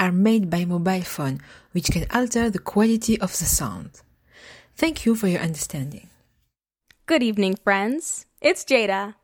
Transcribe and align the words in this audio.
are 0.00 0.10
made 0.10 0.48
by 0.48 0.64
mobile 0.64 1.02
phone, 1.02 1.42
which 1.72 1.90
can 1.90 2.06
alter 2.10 2.48
the 2.48 2.58
quality 2.58 3.20
of 3.20 3.38
the 3.38 3.44
sound. 3.44 4.00
Thank 4.74 5.04
you 5.04 5.14
for 5.14 5.28
your 5.28 5.42
understanding. 5.42 6.08
Good 7.04 7.22
evening, 7.22 7.56
friends. 7.62 8.24
It's 8.40 8.64
Jada, 8.64 9.16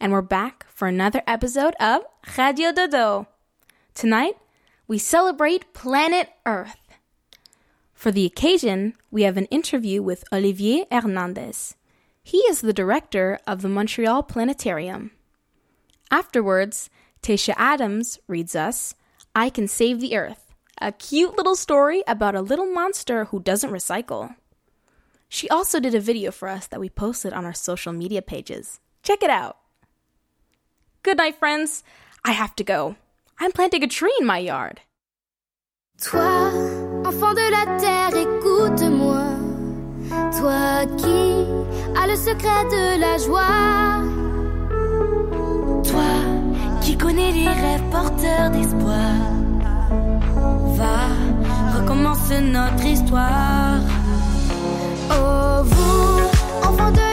and 0.00 0.12
we're 0.12 0.22
back 0.22 0.64
for 0.68 0.86
another 0.86 1.22
episode 1.26 1.74
of 1.80 2.02
Radio 2.38 2.70
Dodo. 2.70 3.26
Tonight, 3.94 4.36
we 4.86 4.96
celebrate 4.96 5.74
planet 5.74 6.28
Earth. 6.46 6.78
For 7.92 8.12
the 8.12 8.24
occasion, 8.24 8.94
we 9.10 9.22
have 9.22 9.36
an 9.36 9.46
interview 9.46 10.02
with 10.02 10.24
Olivier 10.32 10.86
Hernandez. 10.92 11.74
He 12.22 12.38
is 12.46 12.60
the 12.60 12.72
director 12.72 13.40
of 13.44 13.62
the 13.62 13.68
Montreal 13.68 14.22
Planetarium. 14.22 15.10
Afterwards, 16.12 16.90
Tasha 17.24 17.54
Adams 17.56 18.20
reads 18.28 18.54
us 18.54 18.94
I 19.34 19.48
Can 19.48 19.66
Save 19.66 20.00
the 20.00 20.14
Earth, 20.14 20.52
a 20.78 20.92
cute 20.92 21.38
little 21.38 21.56
story 21.56 22.02
about 22.06 22.34
a 22.34 22.42
little 22.42 22.66
monster 22.66 23.24
who 23.26 23.40
doesn't 23.40 23.70
recycle. 23.70 24.36
She 25.30 25.48
also 25.48 25.80
did 25.80 25.94
a 25.94 26.00
video 26.00 26.30
for 26.30 26.48
us 26.48 26.66
that 26.66 26.80
we 26.80 26.90
posted 26.90 27.32
on 27.32 27.46
our 27.46 27.54
social 27.54 27.94
media 27.94 28.20
pages. 28.20 28.78
Check 29.02 29.22
it 29.22 29.30
out. 29.30 29.56
Good 31.02 31.16
night, 31.16 31.38
friends. 31.38 31.82
I 32.22 32.32
have 32.32 32.54
to 32.56 32.64
go. 32.64 32.96
I'm 33.40 33.52
planting 33.52 33.82
a 33.82 33.88
tree 33.88 34.14
in 34.20 34.26
my 34.26 34.36
yard. 34.38 34.82
Toi, 35.98 36.52
enfant 37.06 37.34
de 37.34 37.50
la 37.50 37.64
terre, 37.80 38.14
écoute-moi. 38.14 39.32
Toi 40.36 40.86
qui 40.98 41.46
as 41.96 42.06
le 42.06 42.16
secret 42.16 42.64
de 42.68 43.00
la 43.00 43.16
joie. 43.16 44.11
Connais 47.02 47.32
les 47.32 47.48
rêves 47.48 47.82
porteurs 47.90 48.50
d'espoir. 48.52 49.16
Va, 50.76 51.08
recommence 51.76 52.30
notre 52.30 52.86
histoire. 52.86 53.80
Oh, 55.10 55.64
vous, 55.64 56.68
enfants 56.68 56.92
de 56.92 57.11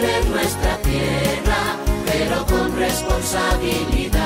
tener 0.00 0.26
nuestra 0.26 0.76
tierra, 0.78 1.76
pero 2.06 2.44
con 2.46 2.76
responsabilidad. 2.76 4.25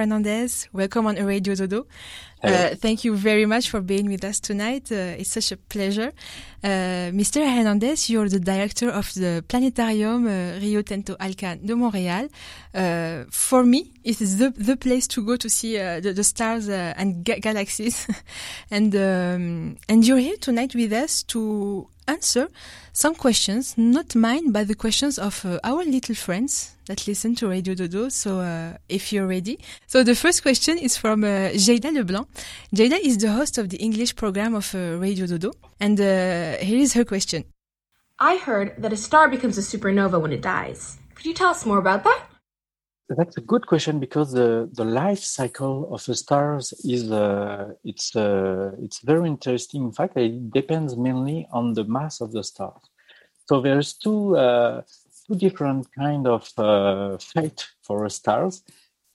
Hernandez. 0.00 0.68
Welcome 0.72 1.06
on 1.06 1.16
Radio 1.16 1.54
Dodo. 1.54 1.86
Uh, 2.42 2.74
thank 2.74 3.04
you 3.04 3.14
very 3.14 3.44
much 3.44 3.68
for 3.68 3.82
being 3.82 4.08
with 4.08 4.24
us 4.24 4.40
tonight. 4.40 4.90
Uh, 4.90 5.20
it's 5.20 5.32
such 5.32 5.52
a 5.52 5.56
pleasure. 5.58 6.10
Uh, 6.64 7.12
Mr. 7.12 7.40
Hernandez, 7.44 8.08
you're 8.08 8.30
the 8.30 8.40
director 8.40 8.88
of 8.88 9.12
the 9.14 9.44
Planetarium 9.46 10.26
uh, 10.26 10.58
Rio 10.58 10.80
Tinto 10.82 11.16
Alcan 11.20 11.58
de 11.64 11.74
Montréal. 11.74 12.30
Uh, 12.74 13.24
for 13.30 13.62
me, 13.62 13.92
it 14.04 14.22
is 14.22 14.38
the, 14.38 14.50
the 14.56 14.76
place 14.76 15.06
to 15.08 15.22
go 15.22 15.36
to 15.36 15.50
see 15.50 15.78
uh, 15.78 16.00
the, 16.00 16.14
the, 16.14 16.24
stars 16.24 16.68
and 16.68 17.24
ga 17.24 17.38
galaxies. 17.40 18.08
and, 18.70 18.94
um, 18.96 19.76
and 19.88 20.06
you're 20.06 20.18
here 20.18 20.38
tonight 20.40 20.74
with 20.74 20.92
us 20.94 21.22
to 21.24 21.86
answer 22.08 22.48
some 22.92 23.14
questions, 23.14 23.76
not 23.76 24.14
mine, 24.14 24.52
but 24.52 24.68
the 24.68 24.74
questions 24.74 25.18
of 25.18 25.44
uh, 25.44 25.58
our 25.64 25.84
little 25.84 26.14
friends 26.14 26.76
that 26.86 27.06
listen 27.06 27.34
to 27.36 27.48
Radio 27.48 27.74
Dodo. 27.74 28.08
So, 28.08 28.40
uh, 28.40 28.76
if 28.88 29.12
you're 29.12 29.26
ready. 29.26 29.58
So, 29.86 30.02
the 30.02 30.14
first 30.14 30.42
question 30.42 30.78
is 30.78 30.96
from 30.96 31.24
uh, 31.24 31.50
Jada 31.54 31.92
Leblanc. 31.92 32.26
Jada 32.74 32.98
is 33.00 33.18
the 33.18 33.32
host 33.32 33.58
of 33.58 33.68
the 33.68 33.76
English 33.78 34.16
program 34.16 34.54
of 34.54 34.74
uh, 34.74 34.96
Radio 34.98 35.26
Dodo. 35.26 35.52
And 35.78 36.00
uh, 36.00 36.56
here 36.58 36.78
is 36.78 36.94
her 36.94 37.04
question. 37.04 37.44
I 38.18 38.36
heard 38.36 38.74
that 38.78 38.92
a 38.92 38.96
star 38.96 39.28
becomes 39.28 39.56
a 39.56 39.62
supernova 39.62 40.20
when 40.20 40.32
it 40.32 40.42
dies. 40.42 40.98
Could 41.14 41.26
you 41.26 41.34
tell 41.34 41.50
us 41.50 41.64
more 41.64 41.78
about 41.78 42.04
that? 42.04 42.29
That's 43.16 43.36
a 43.36 43.40
good 43.40 43.66
question 43.66 43.98
because 43.98 44.30
the, 44.30 44.70
the 44.72 44.84
life 44.84 45.18
cycle 45.18 45.92
of 45.92 46.04
the 46.04 46.14
stars 46.14 46.72
is 46.84 47.10
uh, 47.10 47.72
it's 47.82 48.14
uh, 48.14 48.70
it's 48.80 49.00
very 49.00 49.26
interesting. 49.26 49.82
In 49.82 49.90
fact, 49.90 50.16
it 50.16 50.52
depends 50.52 50.96
mainly 50.96 51.48
on 51.50 51.72
the 51.72 51.82
mass 51.82 52.20
of 52.20 52.30
the 52.30 52.44
stars. 52.44 52.82
So 53.48 53.60
there's 53.60 53.94
two 53.94 54.36
uh, 54.36 54.82
two 55.26 55.34
different 55.34 55.88
kind 55.92 56.28
of 56.28 56.48
uh, 56.56 57.18
fate 57.18 57.66
for 57.82 58.08
stars, 58.10 58.62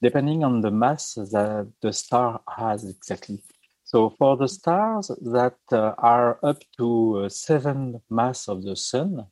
depending 0.02 0.44
on 0.44 0.60
the 0.60 0.70
mass 0.70 1.14
that 1.14 1.66
the 1.80 1.92
star 1.94 2.42
has 2.54 2.84
exactly. 2.84 3.42
So 3.84 4.10
for 4.10 4.36
the 4.36 4.48
stars 4.48 5.10
that 5.22 5.56
uh, 5.72 5.94
are 5.96 6.38
up 6.42 6.62
to 6.76 7.24
uh, 7.24 7.28
seven 7.30 8.02
mass 8.10 8.46
of 8.46 8.62
the 8.62 8.76
sun, 8.76 9.26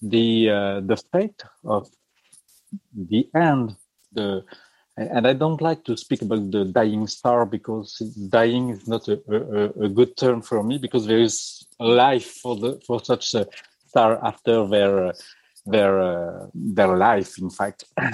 the 0.00 0.46
the 0.86 1.02
fate 1.10 1.42
of 1.64 1.88
the 2.94 3.28
end 3.34 3.76
the 4.12 4.44
and 4.96 5.26
I 5.26 5.32
don't 5.32 5.60
like 5.60 5.82
to 5.84 5.96
speak 5.96 6.22
about 6.22 6.52
the 6.52 6.66
dying 6.66 7.08
star 7.08 7.44
because 7.44 7.98
dying 8.28 8.70
is 8.70 8.86
not 8.86 9.08
a, 9.08 9.20
a, 9.28 9.86
a, 9.86 9.88
good 9.88 10.16
term 10.16 10.40
for 10.40 10.62
me 10.62 10.78
because 10.78 11.04
there 11.06 11.18
is 11.18 11.66
life 11.80 12.30
for 12.42 12.54
the 12.54 12.80
for 12.86 13.04
such 13.04 13.34
a 13.34 13.48
star 13.88 14.24
after 14.24 14.66
their 14.68 15.12
their 15.66 16.00
uh, 16.00 16.46
their 16.54 16.96
life 16.96 17.38
in 17.38 17.50
fact. 17.50 17.84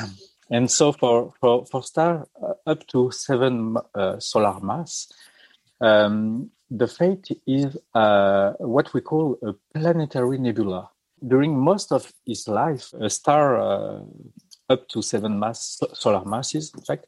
And 0.52 0.68
so 0.68 0.90
for 0.90 1.32
for 1.40 1.64
for 1.66 1.80
star 1.84 2.26
uh, 2.42 2.54
up 2.66 2.84
to 2.88 3.12
seven 3.12 3.76
uh, 3.94 4.18
solar 4.18 4.58
mass 4.58 5.06
um, 5.80 6.50
the 6.70 6.86
fate 6.86 7.28
is 7.46 7.76
uh, 7.94 8.52
what 8.58 8.92
we 8.94 9.00
call 9.00 9.38
a 9.42 9.52
planetary 9.76 10.38
nebula. 10.38 10.90
During 11.26 11.58
most 11.58 11.92
of 11.92 12.12
its 12.26 12.48
life 12.48 12.92
a 13.00 13.10
star 13.10 13.60
uh, 13.60 14.00
up 14.70 14.88
to 14.88 15.02
seven 15.02 15.38
mass 15.38 15.80
solar 15.94 16.24
masses, 16.24 16.72
in 16.74 16.80
fact, 16.82 17.06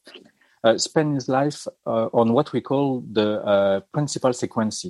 uh, 0.64 0.76
spend 0.76 1.14
his 1.14 1.28
life 1.28 1.66
uh, 1.86 2.08
on 2.12 2.32
what 2.32 2.52
we 2.52 2.60
call 2.60 3.02
the 3.12 3.40
uh, 3.42 3.80
principal 3.92 4.32
sequence. 4.32 4.84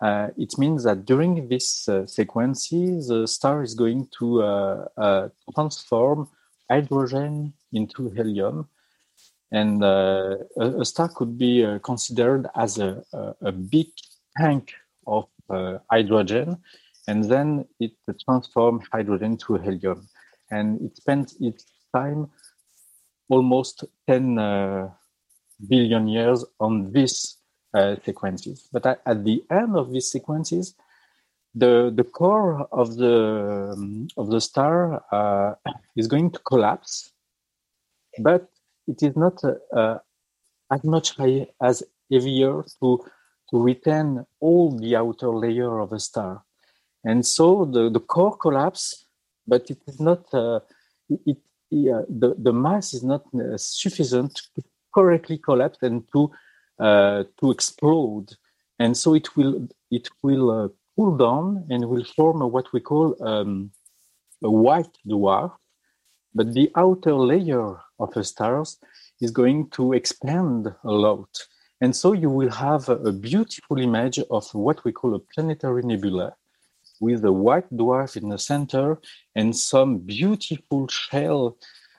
Uh, 0.00 0.28
it 0.36 0.56
means 0.58 0.84
that 0.84 1.04
during 1.04 1.48
this 1.48 1.88
uh, 1.88 2.06
sequence, 2.06 2.68
the 2.68 3.24
star 3.26 3.62
is 3.62 3.74
going 3.74 4.08
to 4.18 4.42
uh, 4.42 5.28
transform 5.54 6.28
hydrogen 6.70 7.52
into 7.72 8.10
helium. 8.10 8.68
And 9.52 9.84
a, 9.84 10.38
a, 10.58 10.84
star 10.84 11.10
could 11.10 11.36
be 11.36 11.78
considered 11.84 12.46
as 12.56 12.78
a, 12.78 13.04
a, 13.12 13.34
a, 13.42 13.52
big 13.52 13.88
tank 14.34 14.72
of 15.06 15.28
hydrogen, 15.90 16.56
and 17.06 17.24
then 17.24 17.66
it 17.78 17.92
transforms 18.24 18.86
hydrogen 18.90 19.36
to 19.36 19.56
helium. 19.56 20.08
And 20.50 20.80
it 20.80 20.96
spends 20.96 21.36
its 21.38 21.66
time 21.92 22.30
almost 23.28 23.84
10 24.06 24.38
uh, 24.38 24.90
billion 25.68 26.08
years 26.08 26.44
on 26.60 26.92
these 26.92 27.36
uh, 27.74 27.96
sequences. 28.04 28.68
But 28.72 28.86
at, 28.86 29.00
at, 29.06 29.24
the 29.24 29.42
end 29.50 29.76
of 29.76 29.92
these 29.92 30.10
sequences, 30.10 30.74
the, 31.54 31.92
the 31.94 32.04
core 32.04 32.66
of 32.72 32.96
the, 32.96 33.70
um, 33.72 34.08
of 34.16 34.28
the 34.28 34.40
star 34.40 35.02
uh, 35.12 35.54
is 35.96 36.06
going 36.06 36.30
to 36.32 36.38
collapse, 36.40 37.12
but 38.18 38.48
it 38.86 39.02
is 39.02 39.16
not 39.16 39.42
uh, 39.44 39.54
uh, 39.74 39.98
as 40.70 40.84
much 40.84 41.16
high, 41.16 41.46
as 41.60 41.82
heavier 42.10 42.62
to, 42.80 43.04
to 43.50 43.62
retain 43.62 44.26
all 44.40 44.76
the 44.78 44.96
outer 44.96 45.30
layer 45.30 45.78
of 45.78 45.92
a 45.92 46.00
star. 46.00 46.42
And 47.04 47.24
so 47.26 47.64
the, 47.64 47.90
the 47.90 48.00
core 48.00 48.36
collapse, 48.36 49.06
but 49.46 49.70
it 49.70 49.78
is 49.86 50.00
not, 50.00 50.32
uh, 50.34 50.60
it, 51.08 51.38
uh, 51.72 52.02
the, 52.08 52.34
the 52.38 52.52
mass 52.52 52.92
is 52.92 53.02
not 53.02 53.22
uh, 53.34 53.56
sufficient 53.56 54.34
to 54.54 54.62
correctly 54.94 55.38
collapse 55.38 55.78
and 55.82 56.04
to 56.12 56.30
uh, 56.78 57.24
to 57.38 57.50
explode, 57.50 58.34
and 58.78 58.96
so 58.96 59.14
it 59.14 59.36
will 59.36 59.68
it 59.90 60.08
will 60.22 60.50
uh, 60.50 60.68
cool 60.96 61.16
down 61.16 61.66
and 61.70 61.88
will 61.88 62.04
form 62.04 62.40
what 62.50 62.72
we 62.72 62.80
call 62.80 63.16
um, 63.26 63.70
a 64.42 64.50
white 64.50 64.96
dwarf. 65.06 65.52
But 66.34 66.54
the 66.54 66.70
outer 66.76 67.14
layer 67.14 67.76
of 67.98 68.12
the 68.14 68.24
stars 68.24 68.78
is 69.20 69.30
going 69.30 69.70
to 69.70 69.92
expand 69.92 70.74
a 70.84 70.90
lot, 70.90 71.28
and 71.80 71.94
so 71.94 72.12
you 72.12 72.30
will 72.30 72.50
have 72.50 72.88
a, 72.88 72.96
a 72.96 73.12
beautiful 73.12 73.78
image 73.78 74.18
of 74.30 74.52
what 74.54 74.84
we 74.84 74.92
call 74.92 75.14
a 75.14 75.20
planetary 75.34 75.82
nebula 75.82 76.34
with 77.02 77.24
a 77.24 77.32
white 77.32 77.68
dwarf 77.80 78.16
in 78.16 78.28
the 78.28 78.38
center 78.38 78.86
and 79.34 79.56
some 79.56 79.98
beautiful 79.98 80.86
shell 80.86 81.58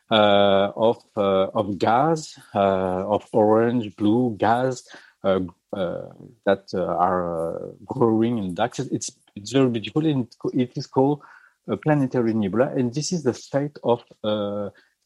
uh, 0.09 0.71
of 0.75 0.97
uh, 1.17 1.47
of 1.59 1.77
gas, 1.77 2.39
uh, 2.55 3.03
of 3.15 3.27
orange, 3.33 3.95
blue 3.95 4.35
gas 4.37 4.73
uh, 5.23 5.39
uh, 5.75 6.09
that 6.45 6.65
are 6.75 7.73
growing 7.85 8.37
in 8.37 8.53
dark. 8.53 8.77
It's 8.79 9.11
it's 9.35 9.51
very 9.51 9.69
beautiful, 9.69 10.05
and 10.05 10.27
it 10.53 10.71
is 10.77 10.87
called 10.87 11.21
a 11.67 11.77
planetary 11.77 12.33
nebula, 12.33 12.67
and 12.77 12.93
this 12.93 13.11
is 13.11 13.23
the 13.23 13.33
fate 13.33 13.77
of 13.83 14.03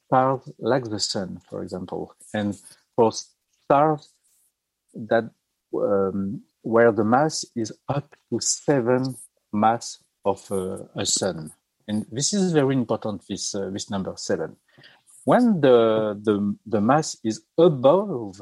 stars 0.08 0.42
like 0.60 0.86
the 0.86 1.00
sun, 1.00 1.40
for 1.50 1.64
example, 1.64 2.14
and 2.34 2.60
for 2.96 3.12
stars 3.12 4.10
that 4.94 5.26
um, 5.74 6.42
where 6.64 6.92
the 6.92 7.04
mass 7.04 7.46
is 7.56 7.72
up 7.88 8.16
to 8.30 8.40
seven 8.40 9.16
mass 9.54 10.00
of 10.26 10.52
uh, 10.52 10.80
a 10.96 11.06
sun. 11.06 11.52
And 11.88 12.06
this 12.12 12.34
is 12.34 12.52
very 12.52 12.76
important, 12.76 13.24
this, 13.30 13.56
uh, 13.56 13.70
this 13.72 13.90
number 13.90 14.14
seven. 14.16 14.58
When 15.24 15.62
the, 15.62 16.20
the, 16.22 16.56
the 16.66 16.82
mass 16.82 17.18
is 17.24 17.42
above 17.58 18.42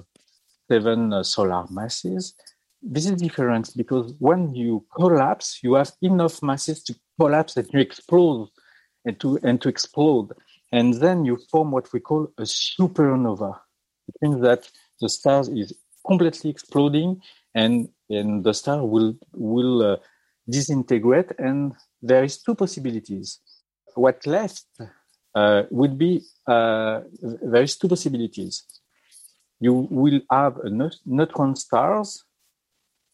seven 0.69 1.13
uh, 1.13 1.23
solar 1.23 1.65
masses, 1.69 2.35
this 2.81 3.05
is 3.05 3.21
different 3.21 3.71
because 3.75 4.13
when 4.19 4.53
you 4.53 4.85
collapse, 4.95 5.59
you 5.63 5.73
have 5.75 5.91
enough 6.01 6.41
masses 6.43 6.83
to 6.83 6.95
collapse 7.19 7.57
and 7.57 7.69
to 7.71 7.79
explode 7.79 8.49
and 9.05 9.19
to, 9.19 9.39
and 9.43 9.61
to 9.61 9.69
explode. 9.69 10.31
And 10.71 10.93
then 10.95 11.25
you 11.25 11.37
form 11.51 11.71
what 11.71 11.91
we 11.93 11.99
call 11.99 12.31
a 12.37 12.43
supernova. 12.43 13.59
It 14.07 14.15
means 14.21 14.41
that 14.41 14.69
the 15.01 15.09
star 15.09 15.41
is 15.51 15.73
completely 16.05 16.49
exploding 16.49 17.21
and, 17.55 17.89
and 18.09 18.43
the 18.43 18.53
star 18.53 18.85
will, 18.85 19.15
will 19.33 19.93
uh, 19.93 19.97
disintegrate 20.49 21.31
and 21.39 21.73
there 22.01 22.23
is 22.23 22.41
two 22.41 22.55
possibilities. 22.55 23.39
What 23.95 24.25
left 24.25 24.65
uh, 25.33 25.63
would 25.69 25.97
be 25.97 26.21
uh, 26.47 27.01
there 27.21 27.63
is 27.63 27.77
two 27.77 27.87
possibilities. 27.87 28.63
You 29.59 29.87
will 29.89 30.21
have 30.31 30.57
a 30.57 30.69
neutron 31.05 31.55
stars 31.55 32.23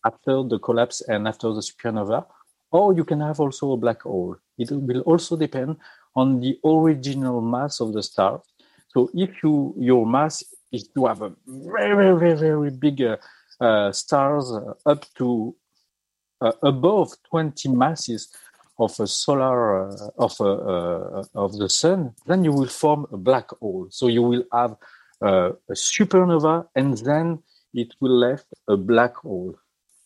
after 0.05 0.43
the 0.43 0.59
collapse 0.59 1.01
and 1.01 1.27
after 1.27 1.53
the 1.53 1.61
supernova, 1.61 2.25
or 2.71 2.93
you 2.93 3.05
can 3.05 3.19
have 3.21 3.39
also 3.39 3.73
a 3.73 3.77
black 3.77 4.01
hole. 4.01 4.35
It 4.57 4.71
will 4.71 5.01
also 5.01 5.38
depend 5.38 5.77
on 6.15 6.41
the 6.41 6.59
original 6.65 7.41
mass 7.41 7.79
of 7.79 7.93
the 7.93 8.03
star. 8.03 8.41
So 8.89 9.09
if 9.13 9.43
you 9.43 9.73
your 9.77 10.05
mass 10.05 10.43
is 10.71 10.88
to 10.89 11.05
have 11.05 11.21
a 11.21 11.33
very 11.47 12.15
very 12.15 12.33
very 12.33 12.71
big 12.71 13.01
uh, 13.01 13.17
uh, 13.61 13.91
stars 13.91 14.51
up 14.85 15.05
to 15.17 15.55
above 16.63 17.13
20 17.29 17.69
masses 17.69 18.29
of 18.79 19.00
a 19.00 19.07
solar 19.07 19.89
uh, 19.89 20.10
of 20.17 20.36
a, 20.39 20.43
uh, 20.43 21.24
of 21.36 21.57
the 21.57 21.69
sun, 21.69 22.13
then 22.25 22.43
you 22.43 22.51
will 22.51 22.67
form 22.67 23.05
a 23.12 23.17
black 23.17 23.50
hole. 23.60 23.88
So 23.89 24.07
you 24.07 24.24
will 24.24 24.43
have 24.51 24.75
uh, 25.21 25.51
a 25.69 25.74
supernova, 25.74 26.67
and 26.75 26.98
then 26.98 27.43
it 27.74 27.93
will 28.00 28.17
left 28.17 28.48
a 28.67 28.75
black 28.75 29.15
hole. 29.15 29.55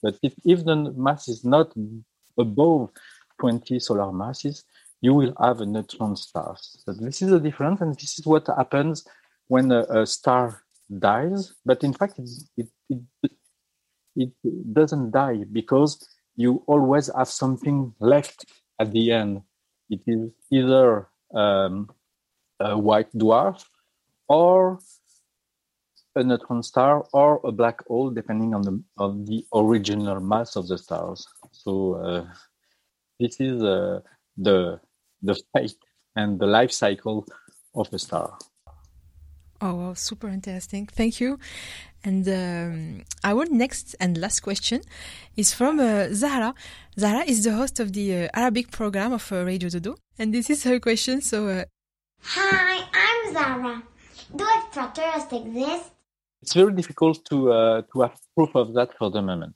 But 0.03 0.15
if, 0.21 0.33
if 0.43 0.65
the 0.65 0.75
mass 0.75 1.27
is 1.27 1.45
not 1.45 1.73
above 2.37 2.91
20 3.39 3.79
solar 3.79 4.11
masses, 4.11 4.65
you 5.01 5.13
will 5.13 5.33
have 5.39 5.61
a 5.61 5.65
neutron 5.65 6.15
star. 6.15 6.55
So 6.59 6.93
this 6.93 7.21
is 7.21 7.29
the 7.29 7.39
difference, 7.39 7.81
and 7.81 7.95
this 7.95 8.19
is 8.19 8.25
what 8.25 8.47
happens 8.47 9.05
when 9.47 9.71
a, 9.71 9.81
a 10.01 10.05
star 10.05 10.63
dies. 10.99 11.53
But 11.65 11.83
in 11.83 11.93
fact, 11.93 12.19
it, 12.19 12.67
it, 12.89 13.01
it, 14.15 14.31
it 14.43 14.73
doesn't 14.73 15.11
die 15.11 15.43
because 15.51 16.14
you 16.35 16.63
always 16.67 17.09
have 17.15 17.27
something 17.27 17.93
left 17.99 18.45
at 18.79 18.91
the 18.91 19.11
end. 19.11 19.41
It 19.89 20.01
is 20.07 20.31
either 20.51 21.07
um, 21.33 21.89
a 22.59 22.77
white 22.77 23.11
dwarf 23.13 23.63
or 24.27 24.79
a 26.15 26.23
neutron 26.23 26.63
star 26.63 27.05
or 27.13 27.41
a 27.43 27.51
black 27.51 27.85
hole, 27.87 28.09
depending 28.09 28.53
on 28.53 28.61
the 28.61 28.81
on 28.97 29.25
the 29.25 29.45
original 29.53 30.19
mass 30.19 30.55
of 30.55 30.67
the 30.67 30.77
stars. 30.77 31.27
So 31.51 31.95
uh, 31.95 32.25
this 33.19 33.39
is 33.39 33.61
uh, 33.61 33.99
the 34.37 34.79
the 35.21 35.35
fate 35.53 35.77
and 36.15 36.39
the 36.39 36.47
life 36.47 36.71
cycle 36.71 37.27
of 37.75 37.91
a 37.93 37.99
star. 37.99 38.37
Oh, 39.65 39.73
wow, 39.73 39.93
super 39.95 40.27
interesting. 40.27 40.85
Thank 40.85 41.19
you. 41.19 41.39
And 42.03 42.23
um, 42.27 43.03
our 43.23 43.45
next 43.49 43.95
and 43.99 44.15
last 44.15 44.41
question 44.41 44.81
is 45.35 45.55
from 45.55 45.79
uh, 45.79 46.09
Zahra. 46.13 46.53
Zahra 46.99 47.23
is 47.25 47.43
the 47.43 47.53
host 47.53 47.79
of 47.79 47.91
the 47.93 48.25
uh, 48.25 48.27
Arabic 48.35 48.69
program 48.69 49.11
of 49.11 49.31
uh, 49.31 49.43
Radio 49.43 49.69
Dodo. 49.69 49.95
And 50.19 50.31
this 50.31 50.51
is 50.51 50.63
her 50.65 50.79
question. 50.79 51.19
So, 51.21 51.47
uh, 51.47 51.63
Hi, 52.21 52.85
I'm 52.93 53.33
Zahra. 53.33 53.81
Do 54.35 54.45
extraterrestrials 54.57 55.47
exist? 55.47 55.91
It's 56.43 56.53
very 56.53 56.73
difficult 56.73 57.25
to 57.29 57.51
uh, 57.51 57.81
to 57.91 58.01
have 58.01 58.19
proof 58.35 58.53
of 58.53 58.75
that 58.75 58.95
for 58.99 59.09
the 59.09 59.23
moment. 59.23 59.55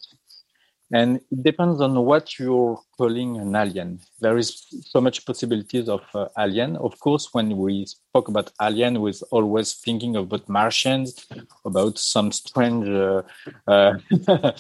And 0.91 1.17
it 1.31 1.43
depends 1.43 1.81
on 1.81 1.93
what 2.03 2.39
you're 2.39 2.79
calling 2.98 3.38
an 3.38 3.55
alien. 3.55 4.00
There 4.19 4.38
is 4.38 4.65
so 4.86 5.00
much 5.00 5.25
possibilities 5.25 5.88
of 5.88 6.01
uh, 6.15 6.27
alien. 6.38 6.77
Of 6.77 7.00
course, 7.00 7.29
when 7.31 7.58
we 7.58 7.86
spoke 7.86 8.27
about 8.27 8.51
alien, 8.60 8.96
we 8.96 9.10
was 9.12 9.22
always 9.24 9.75
thinking 9.75 10.15
about 10.15 10.50
Martians, 10.50 11.27
about 11.63 12.00
some 12.00 12.31
strange, 12.31 12.89
uh, 12.89 13.22
uh, 13.67 13.93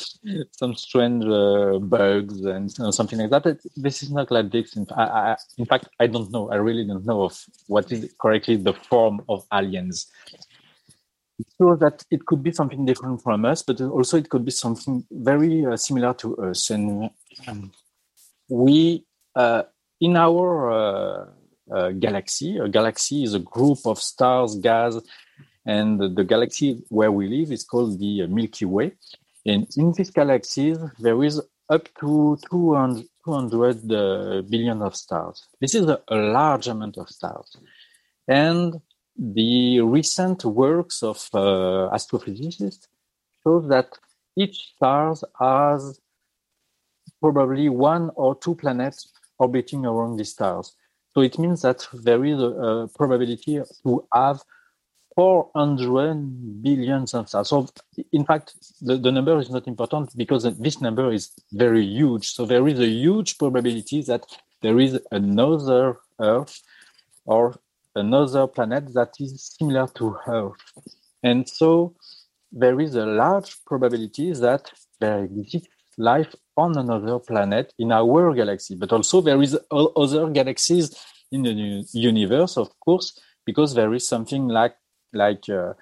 some 0.51 0.75
strange 0.75 1.25
uh, 1.25 1.79
bugs 1.79 2.45
and 2.45 2.71
something 2.93 3.17
like 3.19 3.31
that. 3.31 3.59
This 3.75 4.03
is 4.03 4.11
not 4.11 4.29
like 4.29 4.51
this. 4.51 4.75
In, 4.75 4.85
I, 4.95 5.03
I, 5.03 5.37
in 5.57 5.65
fact, 5.65 5.89
I 5.99 6.05
don't 6.05 6.31
know. 6.31 6.51
I 6.51 6.57
really 6.57 6.85
don't 6.85 7.05
know 7.05 7.23
of 7.23 7.43
what 7.67 7.91
is 7.91 8.13
correctly 8.21 8.55
the 8.55 8.73
form 8.73 9.21
of 9.27 9.45
aliens 9.51 10.11
sure 11.57 11.77
that 11.77 12.03
it 12.11 12.25
could 12.25 12.43
be 12.43 12.51
something 12.51 12.85
different 12.85 13.21
from 13.21 13.45
us, 13.45 13.63
but 13.63 13.79
also 13.81 14.17
it 14.17 14.29
could 14.29 14.45
be 14.45 14.51
something 14.51 15.05
very 15.11 15.65
uh, 15.65 15.77
similar 15.77 16.13
to 16.15 16.37
us. 16.37 16.69
And 16.69 17.09
um, 17.47 17.71
we, 18.49 19.05
uh, 19.35 19.63
in 20.01 20.15
our 20.15 20.71
uh, 20.71 21.25
uh 21.71 21.91
galaxy, 21.91 22.57
a 22.57 22.67
galaxy 22.67 23.23
is 23.23 23.33
a 23.33 23.39
group 23.39 23.79
of 23.85 23.99
stars, 23.99 24.55
gas, 24.55 24.97
and 25.65 25.99
the, 25.99 26.09
the 26.09 26.23
galaxy 26.23 26.83
where 26.89 27.11
we 27.11 27.27
live 27.27 27.51
is 27.51 27.63
called 27.63 27.99
the 27.99 28.25
Milky 28.27 28.65
Way. 28.65 28.93
And 29.45 29.67
in 29.77 29.93
this 29.95 30.09
galaxy, 30.09 30.75
there 30.99 31.23
is 31.23 31.41
up 31.69 31.87
to 31.99 32.37
200, 32.49 33.05
200 33.23 33.91
uh, 33.91 34.41
billion 34.49 34.81
of 34.81 34.95
stars. 34.95 35.47
This 35.61 35.75
is 35.75 35.87
a, 35.87 36.01
a 36.07 36.15
large 36.15 36.67
amount 36.67 36.97
of 36.97 37.09
stars. 37.09 37.55
And 38.27 38.81
the 39.19 39.81
recent 39.81 40.45
works 40.45 41.03
of 41.03 41.17
uh, 41.33 41.89
astrophysicists 41.93 42.87
show 43.43 43.59
that 43.59 43.97
each 44.37 44.73
star 44.75 45.13
has 45.39 45.99
probably 47.21 47.67
one 47.67 48.11
or 48.15 48.35
two 48.35 48.55
planets 48.55 49.11
orbiting 49.37 49.85
around 49.85 50.15
these 50.15 50.31
stars. 50.31 50.73
So 51.13 51.21
it 51.21 51.37
means 51.37 51.61
that 51.63 51.85
there 51.93 52.23
is 52.23 52.39
a, 52.39 52.45
a 52.45 52.87
probability 52.87 53.61
to 53.83 54.07
have 54.13 54.41
400 55.15 56.61
billions 56.63 57.13
of 57.13 57.27
stars. 57.27 57.49
So 57.49 57.67
in 58.13 58.25
fact, 58.25 58.55
the, 58.79 58.97
the 58.97 59.11
number 59.11 59.37
is 59.39 59.49
not 59.49 59.67
important 59.67 60.15
because 60.15 60.43
this 60.43 60.79
number 60.79 61.11
is 61.11 61.31
very 61.51 61.83
huge. 61.83 62.31
So 62.31 62.45
there 62.45 62.65
is 62.69 62.79
a 62.79 62.87
huge 62.87 63.37
probability 63.37 64.01
that 64.03 64.25
there 64.61 64.79
is 64.79 64.97
another 65.11 65.97
Earth 66.21 66.61
or 67.25 67.59
another 67.95 68.47
planet 68.47 68.93
that 68.93 69.13
is 69.19 69.55
similar 69.57 69.87
to 69.95 70.15
Earth. 70.27 70.53
And 71.23 71.47
so 71.47 71.95
there 72.51 72.79
is 72.79 72.95
a 72.95 73.05
large 73.05 73.55
probability 73.65 74.31
that 74.33 74.71
there 74.99 75.23
exists 75.23 75.67
life 75.97 76.33
on 76.57 76.77
another 76.77 77.19
planet 77.19 77.73
in 77.77 77.91
our 77.91 78.33
galaxy, 78.33 78.75
but 78.75 78.91
also 78.91 79.21
there 79.21 79.41
is 79.41 79.57
other 79.71 80.29
galaxies 80.29 80.95
in 81.31 81.43
the 81.43 81.85
universe, 81.93 82.57
of 82.57 82.69
course, 82.79 83.19
because 83.45 83.73
there 83.73 83.93
is 83.93 84.07
something 84.07 84.47
like 84.47 84.75
like 85.13 85.49
uh, 85.49 85.73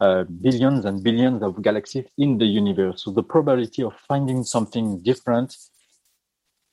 uh, 0.00 0.24
billions 0.24 0.84
and 0.84 1.02
billions 1.02 1.42
of 1.42 1.62
galaxies 1.62 2.06
in 2.18 2.38
the 2.38 2.46
universe. 2.46 3.04
So 3.04 3.10
the 3.10 3.22
probability 3.22 3.82
of 3.82 3.94
finding 4.08 4.42
something 4.44 5.00
different 5.02 5.56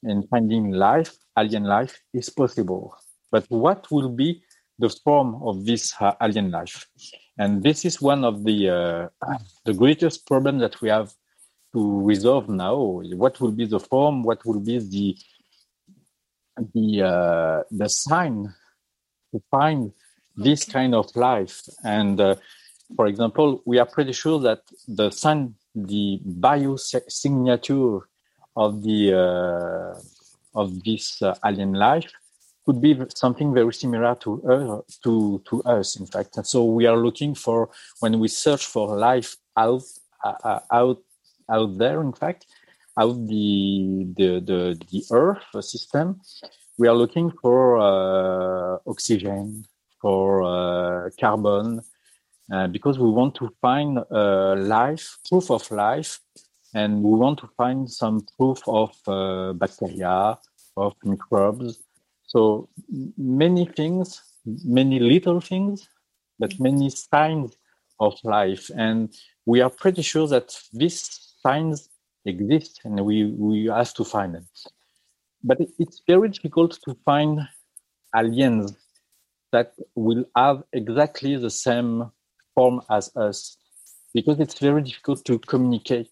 and 0.04 0.28
finding 0.30 0.72
life, 0.72 1.18
alien 1.38 1.66
life, 1.66 2.02
is 2.14 2.30
possible. 2.30 2.96
But 3.32 3.46
what 3.50 3.92
will 3.92 4.10
be 4.10 4.42
the 4.80 4.90
form 4.90 5.42
of 5.44 5.66
this 5.66 5.94
uh, 6.00 6.14
alien 6.22 6.50
life. 6.52 6.88
And 7.38 7.62
this 7.62 7.86
is 7.86 8.02
one 8.02 8.24
of 8.24 8.44
the 8.44 8.70
uh, 8.70 9.08
the 9.66 9.74
greatest 9.74 10.26
problems 10.26 10.62
that 10.62 10.82
we 10.82 10.90
have 10.90 11.12
to 11.74 12.02
resolve 12.02 12.50
now. 12.50 12.76
What 13.24 13.40
will 13.40 13.52
be 13.52 13.66
the 13.66 13.80
form? 13.80 14.24
What 14.24 14.46
will 14.46 14.60
be 14.60 14.80
the 14.80 15.18
the 16.74 17.04
uh, 17.04 17.64
the 17.70 17.90
sign 17.90 18.54
to 19.32 19.42
find 19.52 19.92
this 20.36 20.66
kind 20.66 20.96
of 20.96 21.14
life? 21.16 21.62
And 21.84 22.20
uh, 22.20 22.36
for 22.96 23.06
example, 23.08 23.62
we 23.66 23.78
are 23.80 23.86
pretty 23.86 24.14
sure 24.14 24.40
that 24.40 24.62
the 24.88 25.12
sign, 25.12 25.56
the 25.76 26.20
biosignature 26.26 28.02
of 28.56 28.82
the 28.84 29.14
uh, 29.14 30.00
of 30.56 30.84
this 30.84 31.22
uh, 31.22 31.36
alien 31.46 31.74
life 31.74 32.12
could 32.70 32.82
be 32.82 32.96
something 33.16 33.52
very 33.52 33.74
similar 33.74 34.14
to 34.24 34.30
uh, 34.54 34.82
to 35.04 35.42
to 35.50 35.56
us 35.64 35.96
in 36.00 36.06
fact. 36.06 36.38
And 36.38 36.46
so 36.46 36.60
we 36.66 36.86
are 36.86 36.98
looking 36.98 37.34
for 37.34 37.70
when 38.00 38.20
we 38.20 38.28
search 38.28 38.68
for 38.68 38.96
life 38.96 39.32
out 39.58 39.82
uh, 40.24 40.36
uh, 40.44 40.60
out 40.72 41.00
out 41.50 41.72
there 41.80 42.00
in 42.02 42.14
fact 42.14 42.46
out 43.02 43.16
the 43.34 44.06
the 44.18 44.30
the, 44.50 44.62
the 44.92 45.02
earth 45.12 45.48
system 45.74 46.22
we 46.78 46.88
are 46.88 46.98
looking 47.04 47.32
for 47.42 47.60
uh, 47.90 48.78
oxygen 48.86 49.66
for 50.02 50.26
uh, 50.44 51.10
carbon 51.20 51.82
uh, 52.54 52.68
because 52.68 53.00
we 53.00 53.10
want 53.10 53.34
to 53.42 53.50
find 53.62 53.92
life 54.78 55.18
proof 55.28 55.50
of 55.50 55.64
life 55.72 56.20
and 56.76 57.02
we 57.02 57.14
want 57.24 57.40
to 57.40 57.48
find 57.58 57.90
some 57.90 58.18
proof 58.38 58.60
of 58.68 58.92
bacteria 59.58 60.38
of 60.78 60.94
microbes 61.04 61.89
so 62.30 62.70
many 63.18 63.66
things, 63.66 64.22
many 64.46 65.00
little 65.00 65.42
things, 65.42 65.90
but 66.38 66.60
many 66.60 66.90
signs 66.92 67.58
of 68.00 68.14
life. 68.24 68.70
And 68.76 69.12
we 69.48 69.62
are 69.62 69.70
pretty 69.70 70.04
sure 70.04 70.28
that 70.28 70.56
these 70.72 71.36
signs 71.42 71.90
exist 72.26 72.82
and 72.84 73.04
we, 73.04 73.26
we 73.26 73.66
have 73.66 73.96
to 73.96 74.04
find 74.04 74.36
them. 74.36 74.48
But 75.44 75.58
it's 75.80 76.04
very 76.08 76.30
difficult 76.30 76.78
to 76.86 76.96
find 77.04 77.48
aliens 78.16 78.78
that 79.52 79.74
will 79.96 80.24
have 80.36 80.64
exactly 80.72 81.36
the 81.36 81.50
same 81.50 82.12
form 82.54 82.82
as 82.92 83.10
us 83.16 83.58
because 84.14 84.40
it's 84.40 84.60
very 84.60 84.84
difficult 84.84 85.26
to 85.26 85.40
communicate 85.40 86.12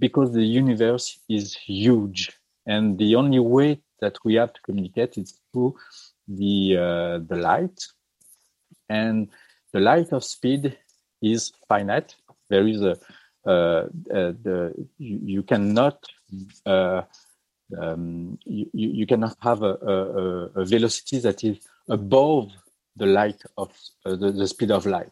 because 0.00 0.32
the 0.32 0.44
universe 0.44 1.20
is 1.28 1.54
huge 1.54 2.32
and 2.66 2.98
the 2.98 3.14
only 3.14 3.38
way 3.38 3.80
that 4.04 4.16
we 4.24 4.34
have 4.34 4.52
to 4.52 4.60
communicate 4.62 5.16
is 5.16 5.30
through 5.50 5.74
the 6.28 6.76
uh, 6.86 7.18
the 7.30 7.38
light, 7.50 7.78
and 8.88 9.28
the 9.72 9.80
light 9.80 10.12
of 10.12 10.22
speed 10.24 10.76
is 11.22 11.52
finite. 11.68 12.14
There 12.50 12.66
is 12.68 12.82
a 12.82 12.96
uh, 13.46 13.50
uh, 13.50 14.32
the 14.44 14.56
you, 14.98 15.18
you 15.34 15.42
cannot 15.42 15.98
uh, 16.66 17.02
um, 17.78 18.38
you, 18.44 18.66
you 18.72 19.06
cannot 19.06 19.36
have 19.40 19.62
a, 19.62 19.74
a, 19.92 19.96
a, 20.60 20.64
velocity 20.64 21.18
that 21.18 21.42
is 21.44 21.58
above 21.88 22.52
the 22.96 23.06
light 23.06 23.42
of 23.58 23.70
uh, 24.04 24.16
the, 24.16 24.32
the, 24.32 24.46
speed 24.46 24.70
of 24.70 24.86
light. 24.86 25.10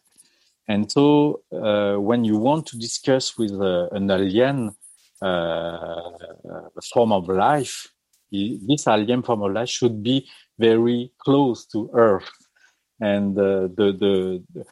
And 0.69 0.91
so, 0.91 1.43
uh, 1.51 1.97
when 1.97 2.25
you 2.25 2.37
want 2.39 2.67
to 2.69 2.79
discuss 2.79 3.37
with 3.37 3.53
an 3.53 4.11
alien 4.11 4.77
form 5.21 7.13
of 7.13 7.29
life, 7.29 7.93
this 8.33 8.87
alien 8.89 9.23
formula 9.23 9.67
should 9.67 10.03
be 10.03 10.27
very 10.59 11.13
close 11.19 11.67
to 11.67 11.91
Earth, 11.93 12.31
and 13.01 13.39
uh, 13.39 13.69
the 13.77 13.93
the, 14.03 14.65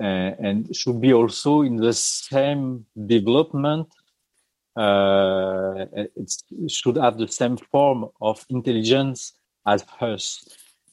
uh, 0.00 0.34
and 0.46 0.74
should 0.74 1.00
be 1.00 1.12
also 1.12 1.62
in 1.62 1.76
the 1.76 1.92
same 1.92 2.84
development. 3.06 3.86
Uh, 4.76 5.86
it 5.92 6.32
should 6.68 6.96
have 6.96 7.18
the 7.18 7.28
same 7.28 7.56
form 7.56 8.08
of 8.20 8.44
intelligence 8.50 9.32
as 9.66 9.84
us, 10.00 10.44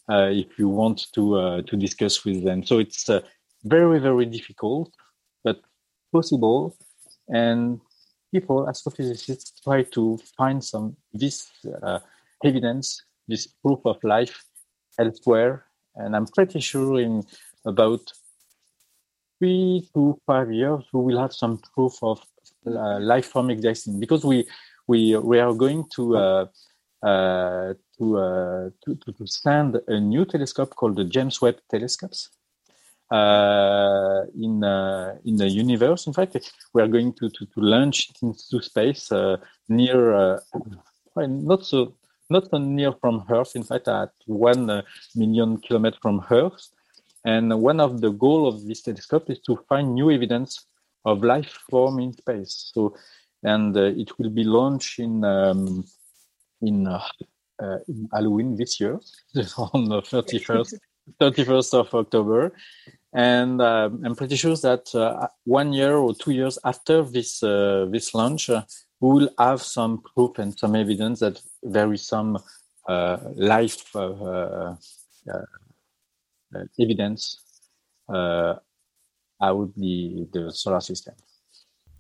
uh, 0.10 0.30
if 0.32 0.58
you 0.60 0.70
want 0.70 1.08
to 1.14 1.62
to 1.64 1.76
discuss 1.76 2.26
with 2.26 2.44
them. 2.44 2.64
So 2.64 2.80
it's 2.80 3.10
very 3.64 4.00
very 4.00 4.26
difficult, 4.26 4.92
but 5.44 5.58
possible, 6.12 6.78
and 7.28 7.82
people, 8.34 8.66
astrophysicists, 8.66 9.64
try 9.64 9.84
to 9.84 10.18
find 10.38 10.64
some 10.64 10.96
this 11.14 11.52
uh, 11.82 12.00
evidence, 12.44 13.04
this 13.28 13.48
proof 13.48 13.80
of 13.86 14.04
life 14.04 14.44
elsewhere. 15.00 15.66
And 15.96 16.16
I'm 16.16 16.28
pretty 16.28 16.60
sure 16.60 17.00
in 17.00 17.24
about 17.66 18.12
three 19.40 19.88
to 19.94 20.20
five 20.26 20.52
years, 20.52 20.84
we 20.94 21.02
will 21.02 21.20
have 21.20 21.34
some 21.34 21.60
proof 21.74 22.02
of 22.02 22.22
uh, 22.68 23.00
life 23.00 23.28
form 23.28 23.50
existing 23.50 24.00
because 24.00 24.24
we 24.26 24.48
we 24.88 25.16
we 25.18 25.40
are 25.40 25.54
going 25.54 25.86
to 25.96 26.18
uh, 26.18 26.46
uh, 27.04 27.74
to, 27.98 28.18
uh, 28.18 28.70
to, 28.84 28.96
to 28.96 29.28
send 29.28 29.80
a 29.88 30.00
new 30.00 30.26
telescope 30.26 30.76
called 30.76 30.96
the 30.96 31.04
James 31.04 31.40
Webb 31.42 31.58
telescopes 31.70 32.30
uh, 33.12 34.22
in 34.36 34.64
uh, 34.64 35.16
in 35.26 35.38
the 35.38 35.48
universe. 35.48 36.08
In 36.08 36.14
fact, 36.14 36.52
we 36.74 36.82
are 36.82 36.88
going 36.88 37.14
to 37.14 37.30
to, 37.30 37.46
to 37.46 37.60
launch 37.62 38.10
it 38.10 38.18
into 38.22 38.62
space 38.62 39.12
near 39.70 40.42
not 41.16 41.66
so 41.66 41.96
not 42.30 42.50
so 42.50 42.58
near 42.58 42.94
from 42.94 43.24
Earth. 43.30 43.56
In 43.56 43.64
fact, 43.64 43.88
at 43.88 44.12
one 44.26 44.84
million 45.16 45.58
kilometers 45.58 46.00
from 46.02 46.26
Earth. 46.32 46.70
And 47.26 47.60
one 47.60 47.80
of 47.80 48.02
the 48.02 48.12
goal 48.12 48.48
of 48.48 48.66
this 48.68 48.82
telescope 48.82 49.30
is 49.30 49.40
to 49.48 49.58
find 49.68 49.96
new 49.96 50.12
evidence 50.12 50.66
of 51.06 51.24
life 51.24 51.60
form 51.70 52.00
in 52.00 52.14
space. 52.14 52.72
So, 52.74 52.96
and 53.44 53.76
uh, 53.76 53.94
it 53.96 54.18
will 54.18 54.30
be 54.30 54.44
launched 54.44 55.00
in 55.00 55.24
um, 55.24 55.86
in, 56.62 56.88
uh, 56.88 57.02
uh, 57.62 57.78
in 57.88 58.10
Halloween 58.12 58.56
this 58.56 58.80
year 58.80 59.00
on 59.74 59.90
the 59.90 60.02
thirty 60.02 60.40
first. 60.40 60.76
31st 61.20 61.74
of 61.74 61.94
October. 61.94 62.54
And 63.14 63.62
um, 63.62 64.02
I'm 64.04 64.16
pretty 64.16 64.36
sure 64.36 64.56
that 64.58 64.94
uh, 64.94 65.28
one 65.46 65.72
year 65.72 65.96
or 65.96 66.14
two 66.14 66.32
years 66.32 66.60
after 66.66 67.02
this 67.04 67.42
uh, 67.42 67.86
this 67.90 68.14
launch, 68.14 68.50
uh, 68.50 68.64
we 69.00 69.10
will 69.10 69.30
have 69.40 69.62
some 69.62 70.02
proof 70.02 70.38
and 70.38 70.58
some 70.58 70.76
evidence 70.76 71.20
that 71.22 71.42
there 71.64 71.94
is 71.94 72.06
some 72.06 72.38
life 73.36 73.96
evidence 76.80 77.40
out 78.10 79.74
the 79.76 80.28
the 80.34 80.52
solar 80.52 80.82
system. 80.82 81.16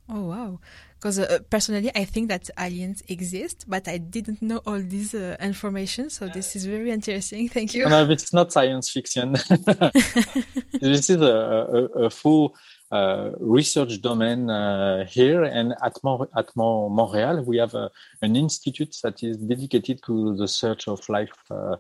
Oh 0.07 0.21
wow! 0.21 0.59
Because 0.99 1.17
uh, 1.17 1.39
personally, 1.49 1.91
I 1.95 2.05
think 2.05 2.29
that 2.29 2.49
aliens 2.59 3.01
exist, 3.09 3.65
but 3.67 3.87
I 3.87 3.97
didn't 3.97 4.41
know 4.41 4.61
all 4.65 4.79
this 4.79 5.15
uh, 5.15 5.35
information. 5.41 6.11
So 6.11 6.27
this 6.27 6.55
is 6.55 6.65
very 6.65 6.91
interesting. 6.91 7.49
Thank 7.49 7.73
you. 7.73 7.89
No, 7.89 8.07
it's 8.09 8.31
not 8.31 8.53
science 8.53 8.91
fiction. 8.91 9.31
this 10.79 11.09
is 11.09 11.21
a, 11.21 11.25
a, 11.25 11.83
a 12.05 12.09
full 12.11 12.55
uh, 12.91 13.31
research 13.39 13.99
domain 13.99 14.49
uh, 14.49 15.05
here, 15.05 15.43
and 15.43 15.73
at 15.81 15.97
Mo- 16.03 16.29
at 16.37 16.55
Mo- 16.55 16.89
Montreal, 16.89 17.43
we 17.43 17.57
have 17.57 17.73
a, 17.73 17.89
an 18.21 18.35
institute 18.35 18.95
that 19.01 19.23
is 19.23 19.37
dedicated 19.37 20.01
to 20.05 20.35
the 20.35 20.47
search 20.47 20.87
of 20.87 21.07
life. 21.09 21.33
Uh, 21.49 21.77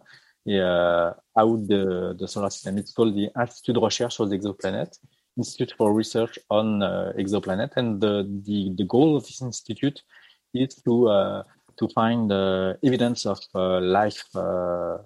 out 0.47 1.67
the, 1.67 2.15
the 2.19 2.27
solar 2.27 2.51
system. 2.51 2.77
It's 2.77 2.91
called 2.91 3.15
the 3.15 3.31
Institut 3.35 3.73
de 3.73 3.79
Recherche 3.79 4.19
aux 4.19 4.29
Exoplanètes. 4.29 4.99
Institute 5.37 5.73
for 5.77 5.93
Research 5.93 6.39
on 6.49 6.81
uh, 6.81 7.11
Exoplanet, 7.17 7.71
and 7.75 7.99
the, 7.99 8.23
the, 8.45 8.73
the 8.77 8.85
goal 8.85 9.17
of 9.17 9.23
this 9.25 9.41
institute 9.41 10.01
is 10.53 10.75
to 10.85 11.09
uh, 11.09 11.43
to 11.77 11.87
find 11.89 12.31
uh, 12.31 12.73
evidence 12.83 13.25
of 13.25 13.39
uh, 13.53 13.81
life 13.81 14.23
uh, 14.35 14.97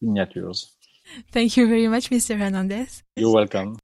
signatures. 0.00 0.76
Thank 1.30 1.56
you 1.56 1.66
very 1.66 1.88
much, 1.88 2.10
Mr. 2.10 2.38
Hernandez. 2.38 3.02
You're 3.16 3.32
welcome. 3.32 3.78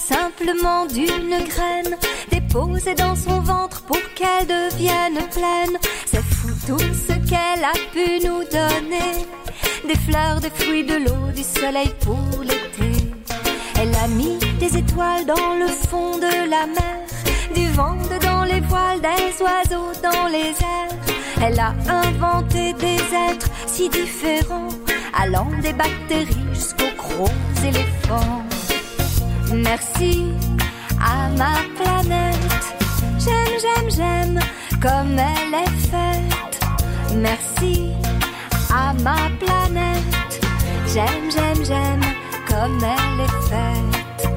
Simplement 0.00 0.86
d'une 0.86 1.44
graine 1.44 1.96
déposée 2.30 2.94
dans 2.94 3.14
son 3.14 3.40
ventre 3.40 3.82
pour 3.82 4.00
qu'elle 4.14 4.46
devienne 4.46 5.20
pleine. 5.30 5.76
C'est 6.06 6.22
fou 6.22 6.48
tout 6.66 6.78
ce 6.78 7.12
qu'elle 7.28 7.64
a 7.64 7.76
pu 7.92 8.26
nous 8.26 8.42
donner. 8.44 9.12
Des 9.86 9.98
fleurs, 10.06 10.40
des 10.40 10.50
fruits, 10.50 10.84
de 10.84 10.96
l'eau, 11.04 11.32
du 11.34 11.42
soleil 11.42 11.92
pour 12.00 12.42
l'été. 12.42 13.10
Elle 13.80 13.94
a 13.94 14.08
mis 14.08 14.38
des 14.58 14.76
étoiles 14.76 15.26
dans 15.26 15.54
le 15.58 15.66
fond 15.68 16.18
de 16.18 16.50
la 16.50 16.66
mer, 16.66 16.98
du 17.54 17.66
vent 17.72 17.96
dans 18.22 18.44
les 18.44 18.60
voiles, 18.60 19.00
des 19.00 19.42
oiseaux 19.42 19.92
dans 20.02 20.26
les 20.28 20.50
airs. 20.50 20.96
Elle 21.42 21.58
a 21.58 21.74
inventé 21.88 22.74
des 22.74 23.00
êtres 23.30 23.50
si 23.66 23.88
différents, 23.88 24.68
allant 25.18 25.50
des 25.62 25.72
bactéries 25.72 26.46
jusqu'aux 26.52 26.96
gros 26.96 27.30
éléphants. 27.64 28.44
Merci 29.52 30.32
à 31.00 31.28
ma 31.36 31.56
planète. 31.76 32.36
J'aime, 33.18 33.58
j'aime, 33.60 33.90
j'aime 33.90 34.40
comme 34.80 35.18
elle 35.18 35.54
est 35.54 35.76
faite. 35.90 36.60
Merci 37.16 37.90
à 38.72 38.92
ma 39.02 39.28
planète. 39.40 40.40
J'aime, 40.86 41.30
j'aime, 41.30 41.64
j'aime 41.64 42.00
comme 42.48 42.78
elle 42.78 43.20
est 43.24 43.40
faite. 43.48 44.30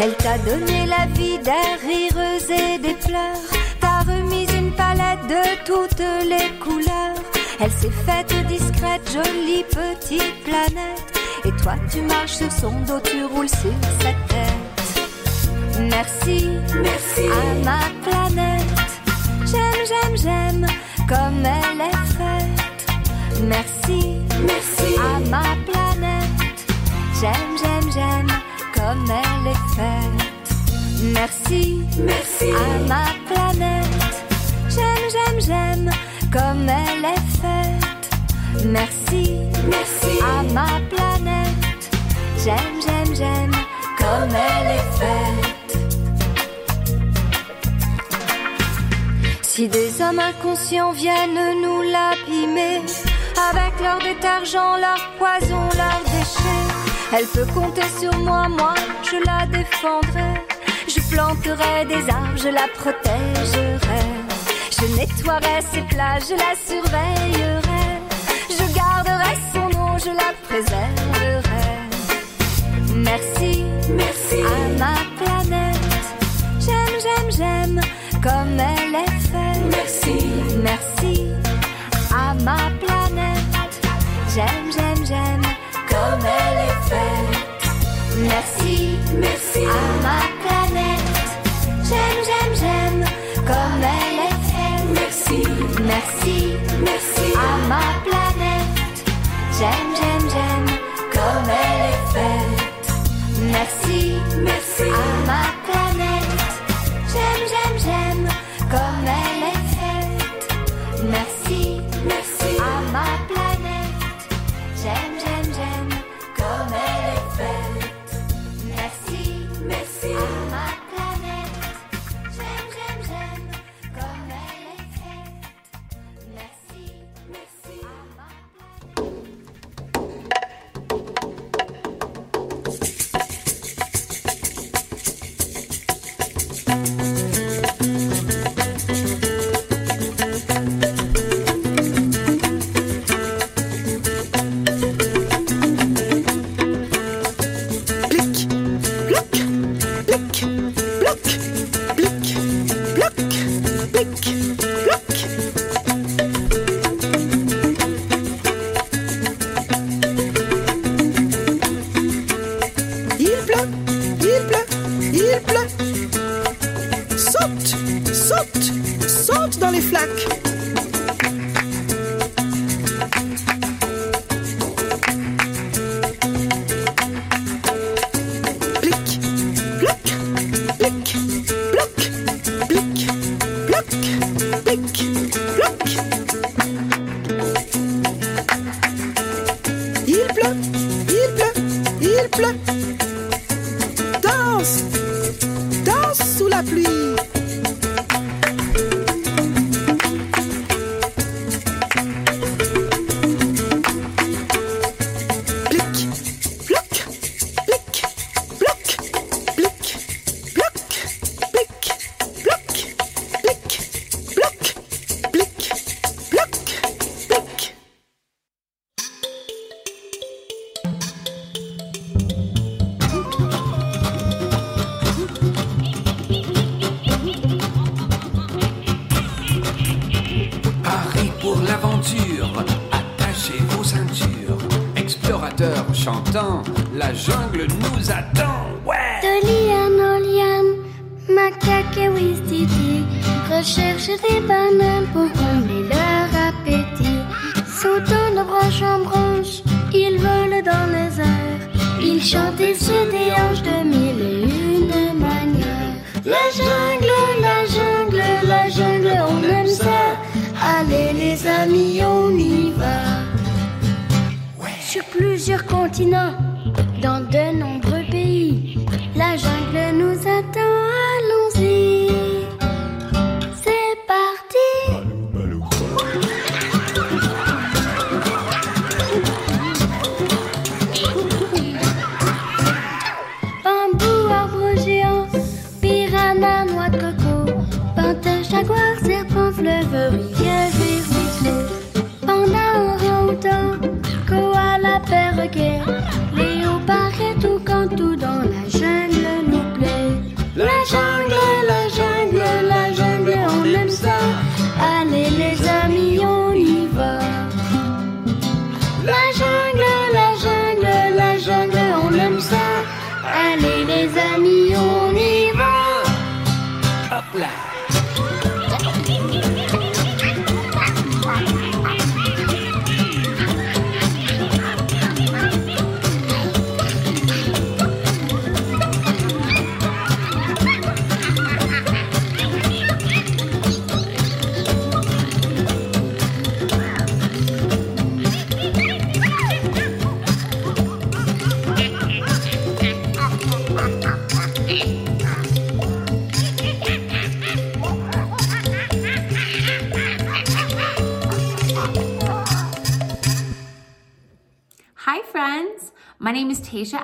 Elle 0.00 0.14
t'a 0.16 0.38
donné 0.38 0.86
la 0.86 1.06
vie 1.06 1.38
des 1.38 1.86
rires 1.86 2.40
et 2.50 2.78
des 2.78 2.94
pleurs. 2.94 3.48
T'a 3.80 4.00
remis 4.00 4.46
une 4.56 4.70
palette 4.72 5.26
de 5.26 5.64
toutes 5.64 6.04
les 6.28 6.50
couleurs. 6.60 7.22
Elle 7.58 7.72
s'est 7.72 7.90
faite 8.06 8.32
discrète, 8.46 9.10
jolie 9.10 9.64
petite 9.64 10.44
planète. 10.44 11.17
Toi, 11.62 11.74
tu 11.90 12.00
marches 12.02 12.36
sur 12.36 12.52
son 12.52 12.72
dos, 12.86 13.00
tu 13.04 13.24
roules 13.24 13.48
sur 13.48 13.74
sa 14.00 14.12
tête. 14.28 14.68
Merci, 15.80 16.48
merci 16.82 17.24
à 17.30 17.64
ma 17.64 17.80
planète. 18.04 18.62
J'aime, 19.50 19.84
j'aime, 19.88 20.16
j'aime 20.16 20.66
comme 21.08 21.44
elle 21.44 21.80
est 21.80 22.06
faite. 22.16 23.42
Merci, 23.42 24.16
merci 24.46 24.94
à 24.98 25.18
ma 25.30 25.42
planète. 25.66 26.58
J'aime, 27.20 27.54
j'aime, 27.60 27.92
j'aime 27.92 28.32
comme 28.74 29.10
elle 29.10 29.46
est 29.52 29.64
faite. 29.76 30.28
Merci, 31.14 31.80
merci 31.98 32.50
à 32.50 32.78
ma 32.88 33.04
planète. 33.28 33.86
J'aime, 34.68 35.06
j'aime, 35.12 35.40
j'aime 35.40 35.90
comme 36.32 36.68
elle 36.68 37.04
est 37.04 37.26
faite. 37.40 38.64
Merci, 38.66 39.38
merci 39.68 40.18
à 40.22 40.42
ma 40.52 40.80
planète. 40.94 41.47
J'aime, 42.48 42.80
j'aime, 42.80 43.14
j'aime 43.14 43.52
comme 43.98 44.34
elle 44.34 44.70
est 44.78 44.88
faite. 44.98 45.78
Si 49.42 49.68
des 49.68 50.00
hommes 50.00 50.18
inconscients 50.18 50.92
viennent 50.92 51.60
nous 51.62 51.82
l'abîmer, 51.82 52.80
avec 53.50 53.78
leur 53.82 53.98
détergent, 53.98 54.80
leur 54.80 55.10
poison, 55.18 55.60
leurs 55.76 56.02
déchets, 56.06 56.64
elle 57.12 57.26
peut 57.26 57.52
compter 57.52 57.86
sur 58.00 58.16
moi, 58.20 58.48
moi, 58.48 58.72
je 59.02 59.16
la 59.26 59.44
défendrai. 59.44 60.40
Je 60.88 61.00
planterai 61.14 61.84
des 61.84 62.08
arbres, 62.10 62.38
je 62.38 62.48
la 62.48 62.66
protégerai. 62.78 64.04
Je 64.70 64.86
nettoierai 64.96 65.60
ses 65.70 65.82
plages, 65.82 66.28
je 66.30 66.36
la 66.44 66.54
surveillerai. 66.66 67.84
Je 68.48 68.64
garderai 68.74 69.36
son 69.52 69.68
nom, 69.78 69.98
je 69.98 70.08
la 70.08 70.32
préserverai. 70.48 71.07
Merci, 73.04 73.64
merci 73.90 74.40
à 74.42 74.68
ma 74.78 74.94
planète. 75.18 75.76
J'aime, 76.60 76.96
j'aime, 77.04 77.30
j'aime 77.30 77.80
comme 78.22 78.58
elle 78.58 78.94
est 78.94 79.20
faite. 79.30 79.64
Merci, 79.70 80.26
merci 80.62 81.26
à 82.12 82.34
ma 82.42 82.56
planète. 82.82 83.74
J'aime, 84.34 84.70
j'aime, 84.74 85.06
j'aime 85.06 85.42
comme 85.88 86.24
elle 86.26 86.58
est 86.68 86.80
faite. 86.90 87.48
Merci, 88.18 88.98
merci 89.14 89.64
à 89.64 90.02
ma 90.02 90.20
planète. 90.42 91.08
J'aime, 91.88 92.20
j'aime, 92.28 92.54
j'aime 92.60 93.04
comme 93.46 93.82
elle 93.82 94.18
est 94.28 94.40
faite. 94.50 94.86
Merci, 94.94 95.42
merci, 95.86 96.47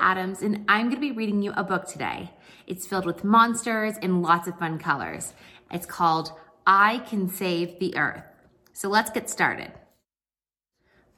Adams, 0.05 0.43
and 0.43 0.67
I'm 0.69 0.91
going 0.91 0.97
to 0.97 1.01
be 1.01 1.13
reading 1.13 1.41
you 1.41 1.53
a 1.57 1.65
book 1.65 1.87
today. 1.89 2.31
It's 2.67 2.87
filled 2.87 3.07
with 3.07 3.25
monsters 3.25 3.95
and 4.03 4.23
lots 4.23 4.47
of 4.47 4.59
fun 4.59 4.79
colors. 4.79 5.33
It's 5.71 5.87
called 5.87 6.33
I 6.67 6.99
Can 7.09 7.31
Save 7.31 7.79
the 7.79 7.97
Earth. 7.97 8.23
So 8.75 8.89
let's 8.89 9.11
get 9.11 9.31
started. 9.31 9.73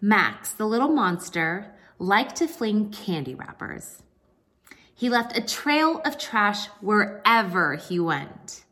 Max, 0.01 0.53
the 0.53 0.67
little 0.67 0.89
monster, 0.89 1.75
liked 1.99 2.37
to 2.37 2.47
fling 2.47 2.91
candy 2.91 3.35
wrappers. 3.35 4.03
He 4.95 5.11
left 5.11 5.37
a 5.37 5.45
trail 5.45 6.01
of 6.05 6.17
trash 6.17 6.67
wherever 6.81 7.75
he 7.75 7.99
went. 7.99 8.65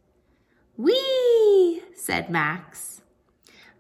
Whee! 0.76 1.82
said 1.96 2.30
Max. 2.30 3.02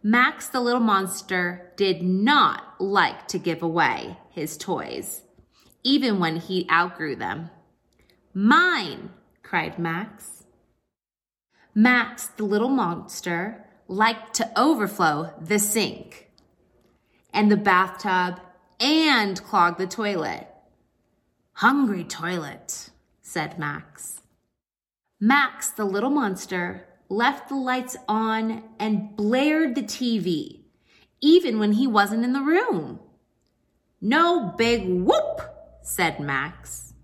Max, 0.02 0.48
the 0.48 0.60
little 0.60 0.80
monster, 0.80 1.72
did 1.76 2.02
not 2.02 2.74
like 2.80 3.28
to 3.28 3.38
give 3.38 3.62
away 3.62 4.18
his 4.30 4.56
toys, 4.56 5.22
even 5.84 6.18
when 6.18 6.36
he 6.36 6.66
outgrew 6.70 7.14
them. 7.14 7.50
Mine, 8.32 9.10
cried 9.42 9.78
Max. 9.78 10.44
Max, 11.74 12.26
the 12.26 12.44
little 12.44 12.68
monster, 12.68 13.64
liked 13.86 14.34
to 14.34 14.50
overflow 14.58 15.32
the 15.40 15.58
sink 15.58 16.30
and 17.32 17.50
the 17.50 17.56
bathtub 17.56 18.40
and 18.80 19.42
clog 19.44 19.76
the 19.76 19.86
toilet. 19.86 20.48
Hungry 21.54 22.04
toilet, 22.04 22.90
said 23.22 23.58
Max. 23.58 24.22
Max, 25.20 25.70
the 25.70 25.84
little 25.84 26.10
monster, 26.10 26.88
left 27.08 27.48
the 27.48 27.54
lights 27.54 27.96
on 28.08 28.64
and 28.78 29.14
blared 29.16 29.74
the 29.74 29.82
TV, 29.82 30.60
even 31.20 31.58
when 31.58 31.72
he 31.72 31.86
wasn't 31.86 32.24
in 32.24 32.32
the 32.32 32.40
room. 32.40 32.98
No 34.00 34.54
big 34.56 34.86
whoop, 34.88 35.53
said 35.84 36.18
Max. 36.18 36.94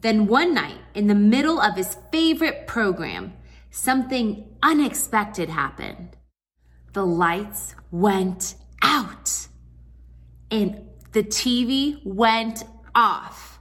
Then 0.00 0.26
one 0.26 0.52
night, 0.52 0.78
in 0.94 1.06
the 1.06 1.14
middle 1.14 1.60
of 1.60 1.76
his 1.76 1.96
favorite 2.12 2.66
program, 2.66 3.32
something 3.70 4.56
unexpected 4.62 5.48
happened. 5.48 6.16
The 6.92 7.06
lights 7.06 7.74
went 7.90 8.54
out 8.82 9.48
and 10.50 10.88
the 11.12 11.22
TV 11.22 12.04
went 12.04 12.64
off. 12.94 13.58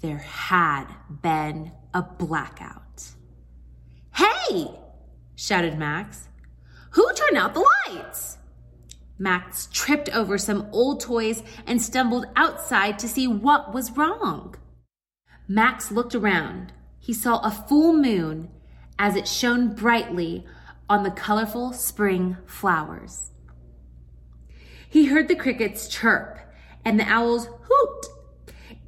There 0.00 0.18
had 0.18 0.86
been 1.22 1.72
a 1.94 2.02
blackout. 2.02 3.12
Hey! 4.14 4.78
shouted 5.36 5.78
Max. 5.78 6.28
Who 6.90 7.10
turned 7.14 7.38
out 7.38 7.54
the 7.54 7.66
lights? 7.88 8.38
Max 9.22 9.68
tripped 9.72 10.08
over 10.08 10.36
some 10.36 10.68
old 10.72 10.98
toys 11.00 11.44
and 11.64 11.80
stumbled 11.80 12.26
outside 12.34 12.98
to 12.98 13.08
see 13.08 13.28
what 13.28 13.72
was 13.72 13.96
wrong. 13.96 14.56
Max 15.46 15.92
looked 15.92 16.16
around. 16.16 16.72
He 16.98 17.12
saw 17.12 17.38
a 17.38 17.50
full 17.52 17.92
moon 17.92 18.50
as 18.98 19.14
it 19.14 19.28
shone 19.28 19.74
brightly 19.76 20.44
on 20.90 21.04
the 21.04 21.10
colorful 21.12 21.72
spring 21.72 22.36
flowers. 22.46 23.30
He 24.88 25.06
heard 25.06 25.28
the 25.28 25.36
crickets 25.36 25.86
chirp 25.86 26.40
and 26.84 26.98
the 26.98 27.08
owls 27.08 27.46
hoot, 27.46 28.06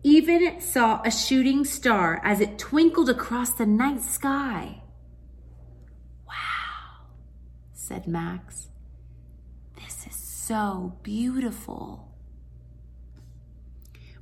even 0.03 0.61
saw 0.61 1.01
a 1.05 1.13
shooting 1.13 1.65
star 1.65 2.21
as 2.25 2.41
it 2.41 2.59
twinkled 2.59 3.09
across 3.09 3.51
the 3.51 3.67
night 3.67 4.03
sky. 4.03 4.83
Wow, 6.27 7.07
said 7.73 8.09
Max. 8.09 8.69
So 10.47 10.99
beautiful. 11.03 12.13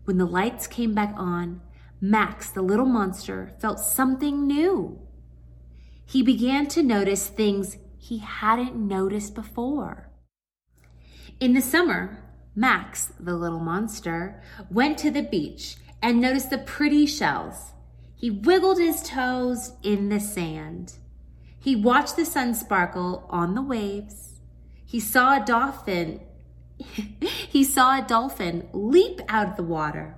When 0.05 0.19
the 0.19 0.25
lights 0.25 0.69
came 0.69 0.95
back 0.95 1.13
on, 1.17 1.63
Max, 2.01 2.49
the 2.49 2.63
little 2.63 2.87
monster, 2.87 3.53
felt 3.59 3.81
something 3.81 4.47
new. 4.47 5.01
He 6.07 6.23
began 6.23 6.69
to 6.69 6.83
notice 6.85 7.27
things 7.27 7.77
he 7.99 8.19
hadn't 8.19 8.77
noticed 8.77 9.35
before. 9.35 10.11
In 11.41 11.55
the 11.55 11.61
summer, 11.61 12.23
Max, 12.55 13.13
the 13.19 13.35
little 13.35 13.59
monster, 13.59 14.41
went 14.71 14.99
to 14.99 15.11
the 15.11 15.25
beach 15.25 15.75
and 16.01 16.21
noticed 16.21 16.51
the 16.51 16.59
pretty 16.59 17.05
shells. 17.05 17.73
He 18.15 18.31
wiggled 18.31 18.79
his 18.79 19.03
toes 19.03 19.73
in 19.83 20.09
the 20.09 20.21
sand. 20.21 20.99
He 21.59 21.75
watched 21.75 22.15
the 22.15 22.25
sun 22.25 22.55
sparkle 22.55 23.27
on 23.29 23.57
the 23.57 23.63
waves. 23.63 24.32
He 24.93 25.01
saw 25.01 25.41
a 25.41 25.45
dolphin. 25.47 26.21
he 27.49 27.65
saw 27.65 27.99
a 27.99 28.07
dolphin 28.07 28.69
leap 28.75 29.23
out 29.27 29.49
of 29.49 29.57
the 29.57 29.63
water. 29.63 30.17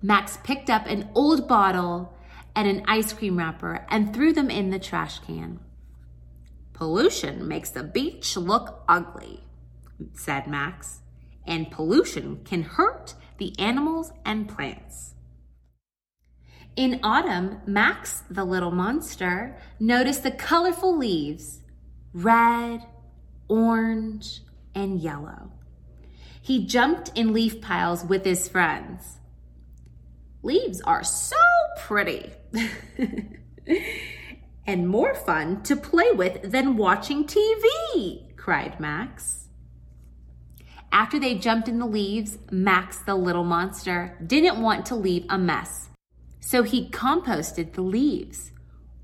Max 0.00 0.38
picked 0.44 0.70
up 0.70 0.86
an 0.86 1.08
old 1.12 1.48
bottle 1.48 2.16
and 2.54 2.68
an 2.68 2.84
ice 2.86 3.12
cream 3.12 3.36
wrapper 3.36 3.84
and 3.90 4.14
threw 4.14 4.32
them 4.32 4.48
in 4.48 4.70
the 4.70 4.78
trash 4.78 5.18
can. 5.18 5.58
Pollution 6.72 7.48
makes 7.48 7.70
the 7.70 7.82
beach 7.82 8.36
look 8.36 8.84
ugly, 8.88 9.42
said 10.12 10.46
Max, 10.46 11.00
and 11.48 11.72
pollution 11.72 12.44
can 12.44 12.62
hurt 12.62 13.14
the 13.38 13.58
animals 13.58 14.12
and 14.24 14.48
plants. 14.48 15.14
In 16.76 17.00
autumn, 17.02 17.60
Max, 17.66 18.22
the 18.30 18.44
little 18.44 18.70
monster, 18.70 19.58
noticed 19.80 20.22
the 20.22 20.30
colorful 20.30 20.96
leaves 20.96 21.62
red, 22.16 22.82
orange, 23.46 24.40
and 24.74 24.98
yellow. 25.00 25.52
He 26.40 26.66
jumped 26.66 27.10
in 27.14 27.32
leaf 27.32 27.60
piles 27.60 28.04
with 28.04 28.24
his 28.24 28.48
friends. 28.48 29.18
Leaves 30.42 30.80
are 30.82 31.04
so 31.04 31.36
pretty 31.78 32.30
and 34.66 34.88
more 34.88 35.14
fun 35.14 35.62
to 35.64 35.76
play 35.76 36.10
with 36.12 36.50
than 36.50 36.76
watching 36.76 37.26
TV, 37.26 38.36
cried 38.36 38.80
Max. 38.80 39.48
After 40.92 41.18
they 41.18 41.34
jumped 41.34 41.68
in 41.68 41.78
the 41.78 41.86
leaves, 41.86 42.38
Max, 42.50 42.98
the 42.98 43.14
little 43.14 43.44
monster, 43.44 44.16
didn't 44.24 44.62
want 44.62 44.86
to 44.86 44.94
leave 44.94 45.26
a 45.28 45.36
mess. 45.36 45.90
So 46.40 46.62
he 46.62 46.88
composted 46.88 47.74
the 47.74 47.82
leaves. 47.82 48.52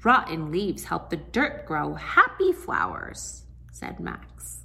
Rotten 0.04 0.50
leaves 0.50 0.84
help 0.84 1.10
the 1.10 1.16
dirt 1.16 1.64
grow 1.66 1.94
happy 1.94 2.52
flowers, 2.52 3.44
said 3.70 4.00
Max. 4.00 4.64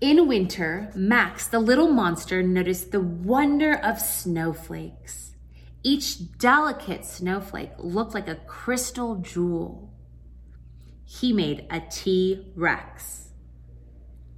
In 0.00 0.28
winter, 0.28 0.92
Max, 0.94 1.48
the 1.48 1.58
little 1.58 1.88
monster, 1.88 2.42
noticed 2.42 2.92
the 2.92 3.00
wonder 3.00 3.74
of 3.74 3.98
snowflakes. 3.98 5.34
Each 5.82 6.36
delicate 6.38 7.04
snowflake 7.04 7.72
looked 7.78 8.14
like 8.14 8.28
a 8.28 8.36
crystal 8.46 9.16
jewel. 9.16 9.92
He 11.04 11.32
made 11.32 11.66
a 11.70 11.80
T 11.80 12.52
Rex, 12.54 13.30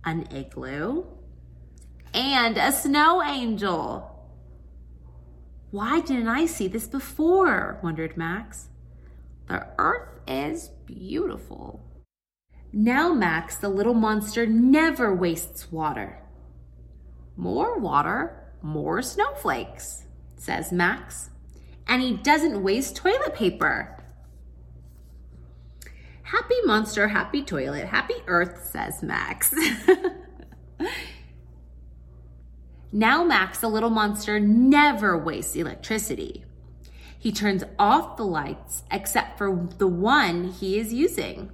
an 0.04 0.28
igloo, 0.30 1.04
and 2.14 2.56
a 2.56 2.72
snow 2.72 3.22
angel. 3.22 4.06
Why 5.72 6.00
didn't 6.00 6.28
I 6.28 6.46
see 6.46 6.68
this 6.68 6.86
before? 6.86 7.80
wondered 7.82 8.16
Max. 8.16 8.68
The 9.46 9.66
earth 9.78 10.19
is 10.30 10.68
beautiful. 10.86 11.84
Now, 12.72 13.12
Max, 13.12 13.56
the 13.56 13.68
little 13.68 13.94
monster, 13.94 14.46
never 14.46 15.12
wastes 15.12 15.72
water. 15.72 16.22
More 17.36 17.78
water, 17.78 18.52
more 18.62 19.02
snowflakes, 19.02 20.04
says 20.36 20.70
Max. 20.70 21.30
And 21.88 22.00
he 22.00 22.16
doesn't 22.16 22.62
waste 22.62 22.94
toilet 22.94 23.34
paper. 23.34 23.96
Happy 26.22 26.54
monster, 26.64 27.08
happy 27.08 27.42
toilet, 27.42 27.86
happy 27.86 28.14
earth, 28.28 28.68
says 28.70 29.02
Max. 29.02 29.52
now, 32.92 33.24
Max, 33.24 33.58
the 33.58 33.68
little 33.68 33.90
monster, 33.90 34.38
never 34.38 35.18
wastes 35.18 35.56
electricity. 35.56 36.44
He 37.20 37.30
turns 37.30 37.62
off 37.78 38.16
the 38.16 38.24
lights 38.24 38.82
except 38.90 39.36
for 39.36 39.68
the 39.76 39.86
one 39.86 40.44
he 40.44 40.78
is 40.78 40.90
using. 40.94 41.52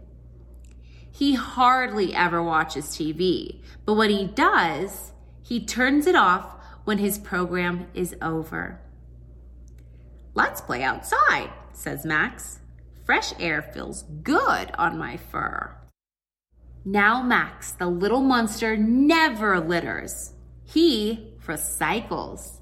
He 1.11 1.35
hardly 1.35 2.15
ever 2.15 2.41
watches 2.41 2.87
TV, 2.87 3.63
but 3.85 3.95
when 3.95 4.11
he 4.11 4.27
does, 4.27 5.11
he 5.43 5.65
turns 5.67 6.07
it 6.07 6.15
off 6.15 6.55
when 6.85 6.99
his 6.99 7.19
program 7.19 7.89
is 7.95 8.15
over. 8.23 8.81
Let's 10.35 10.61
play 10.61 10.85
outside, 10.85 11.51
says 11.73 12.07
Max. 12.07 12.61
Fresh 13.05 13.33
air 13.41 13.61
feels 13.61 14.05
good 14.23 14.71
on 14.79 14.97
my 14.97 15.17
fur. 15.17 15.77
Now, 16.85 17.25
Max, 17.25 17.73
the 17.73 17.89
little 17.89 18.21
monster, 18.21 18.77
never 18.77 19.59
litters. 19.59 20.33
He 20.63 21.35
recycles 21.45 22.61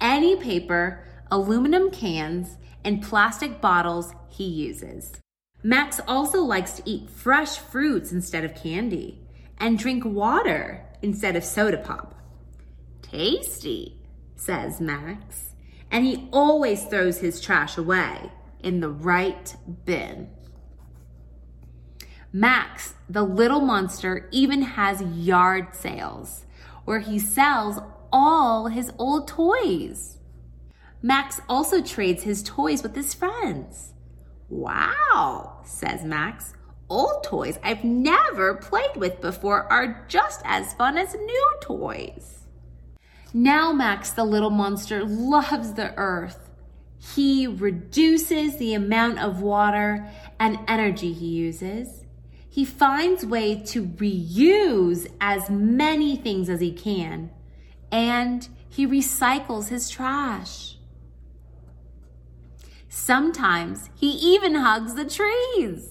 any 0.00 0.36
paper, 0.36 1.04
aluminum 1.30 1.90
cans, 1.90 2.56
and 2.84 3.02
plastic 3.02 3.60
bottles 3.60 4.12
he 4.28 4.44
uses. 4.44 5.20
Max 5.62 6.00
also 6.06 6.42
likes 6.42 6.72
to 6.72 6.82
eat 6.84 7.08
fresh 7.08 7.56
fruits 7.58 8.12
instead 8.12 8.44
of 8.44 8.54
candy 8.54 9.20
and 9.58 9.78
drink 9.78 10.04
water 10.04 10.84
instead 11.00 11.36
of 11.36 11.44
soda 11.44 11.78
pop. 11.78 12.14
Tasty, 13.02 13.96
says 14.36 14.80
Max 14.80 15.54
and 15.94 16.04
he 16.04 16.28
always 16.32 16.82
throws 16.86 17.18
his 17.18 17.40
trash 17.40 17.78
away 17.78 18.32
in 18.58 18.80
the 18.80 18.88
right 18.88 19.54
bin. 19.84 20.28
Max, 22.32 22.94
the 23.08 23.22
little 23.22 23.60
monster, 23.60 24.28
even 24.32 24.62
has 24.62 25.00
yard 25.00 25.68
sales 25.72 26.46
where 26.84 26.98
he 26.98 27.16
sells 27.16 27.78
all 28.12 28.66
his 28.66 28.90
old 28.98 29.28
toys. 29.28 30.18
Max 31.04 31.38
also 31.50 31.82
trades 31.82 32.22
his 32.22 32.42
toys 32.42 32.82
with 32.82 32.94
his 32.94 33.12
friends. 33.12 33.92
Wow, 34.48 35.60
says 35.62 36.02
Max. 36.02 36.54
Old 36.88 37.22
toys 37.24 37.58
I've 37.62 37.84
never 37.84 38.54
played 38.54 38.96
with 38.96 39.20
before 39.20 39.70
are 39.70 40.06
just 40.08 40.40
as 40.46 40.72
fun 40.72 40.96
as 40.96 41.14
new 41.14 41.52
toys. 41.60 42.44
Now, 43.34 43.70
Max, 43.70 44.12
the 44.12 44.24
little 44.24 44.48
monster, 44.48 45.04
loves 45.04 45.74
the 45.74 45.92
earth. 45.98 46.48
He 46.98 47.46
reduces 47.46 48.56
the 48.56 48.72
amount 48.72 49.18
of 49.18 49.42
water 49.42 50.08
and 50.40 50.58
energy 50.66 51.12
he 51.12 51.26
uses. 51.26 52.06
He 52.48 52.64
finds 52.64 53.26
ways 53.26 53.70
to 53.72 53.84
reuse 53.84 55.06
as 55.20 55.50
many 55.50 56.16
things 56.16 56.48
as 56.48 56.60
he 56.60 56.72
can. 56.72 57.28
And 57.92 58.48
he 58.70 58.86
recycles 58.86 59.68
his 59.68 59.90
trash. 59.90 60.73
Sometimes 62.96 63.90
he 63.92 64.10
even 64.10 64.54
hugs 64.54 64.94
the 64.94 65.04
trees. 65.04 65.90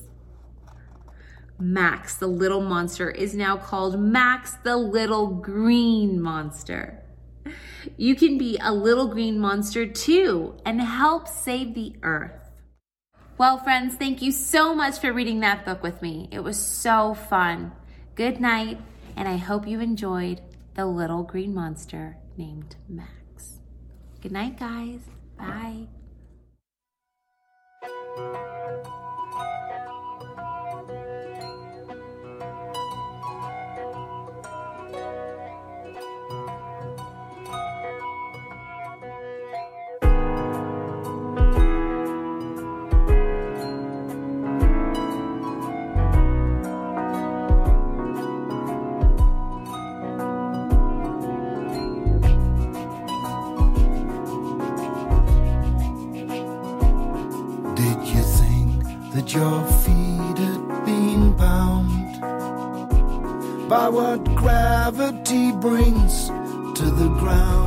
Max, 1.60 2.16
the 2.16 2.28
little 2.28 2.62
monster, 2.62 3.12
is 3.12 3.36
now 3.36 3.58
called 3.58 3.99
Max, 3.99 4.54
the 4.64 4.78
little 4.78 5.28
green 5.28 6.22
monster. 6.22 7.04
You 7.97 8.16
can 8.16 8.38
be 8.38 8.58
a 8.62 8.74
little 8.74 9.08
green 9.08 9.38
monster 9.38 9.86
too 9.86 10.56
and 10.66 10.82
help 10.82 11.28
save 11.28 11.74
the 11.74 11.93
earth. 12.04 12.49
Well, 13.38 13.58
friends, 13.58 13.95
thank 13.95 14.22
you 14.22 14.32
so 14.32 14.74
much 14.74 14.99
for 14.99 15.12
reading 15.12 15.41
that 15.41 15.66
book 15.66 15.84
with 15.84 16.01
me. 16.01 16.30
It 16.32 16.39
was 16.39 16.58
so 16.58 17.16
fun. 17.16 17.74
Good 18.16 18.39
night, 18.39 18.80
and 19.18 19.28
I 19.28 19.36
hope 19.36 19.68
you 19.68 19.82
enjoyed 19.82 20.39
The 20.76 20.86
Little 20.86 21.24
Green 21.24 21.54
Monster 21.54 22.16
Named 22.38 22.78
Max. 22.88 23.60
Good 24.22 24.32
night, 24.32 24.58
guys. 24.58 25.01
Bye. 25.38 25.88
By 28.16 29.03
gravity 64.84 65.53
brings 65.53 66.27
to 66.77 66.84
the 66.91 67.07
ground. 67.17 67.62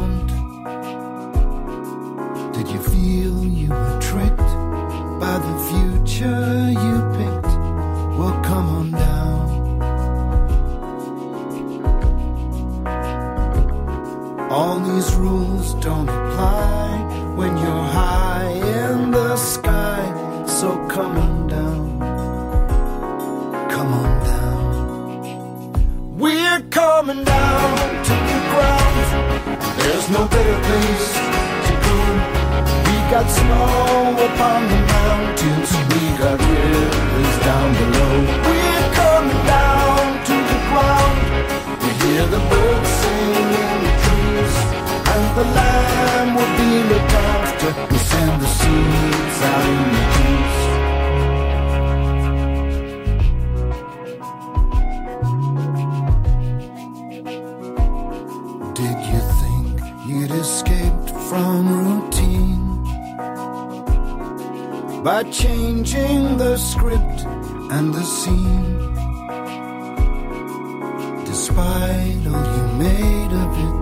Despite 71.37 72.27
all 72.33 72.47
you 72.57 72.65
made 72.79 73.33
of 73.45 73.51
it, 73.65 73.77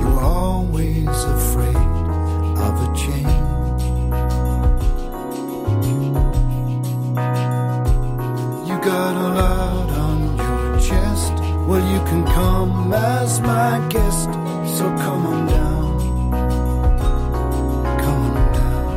you 0.00 0.06
were 0.08 0.22
always 0.22 1.06
afraid 1.36 1.76
of 2.66 2.72
a 2.80 2.88
change. 2.96 3.82
You 8.68 8.76
got 8.80 9.14
a 9.26 9.28
lot 9.40 9.88
on 10.06 10.18
your 10.38 10.80
chest. 10.80 11.34
Well, 11.68 11.84
you 11.92 12.00
can 12.08 12.24
come 12.24 12.94
as 12.94 13.38
my 13.42 13.86
guest, 13.90 14.30
so 14.78 14.84
come 15.04 15.26
on 15.26 15.46
down. 15.46 15.92
Come 18.02 18.20
on 18.30 18.52
down. 18.54 18.94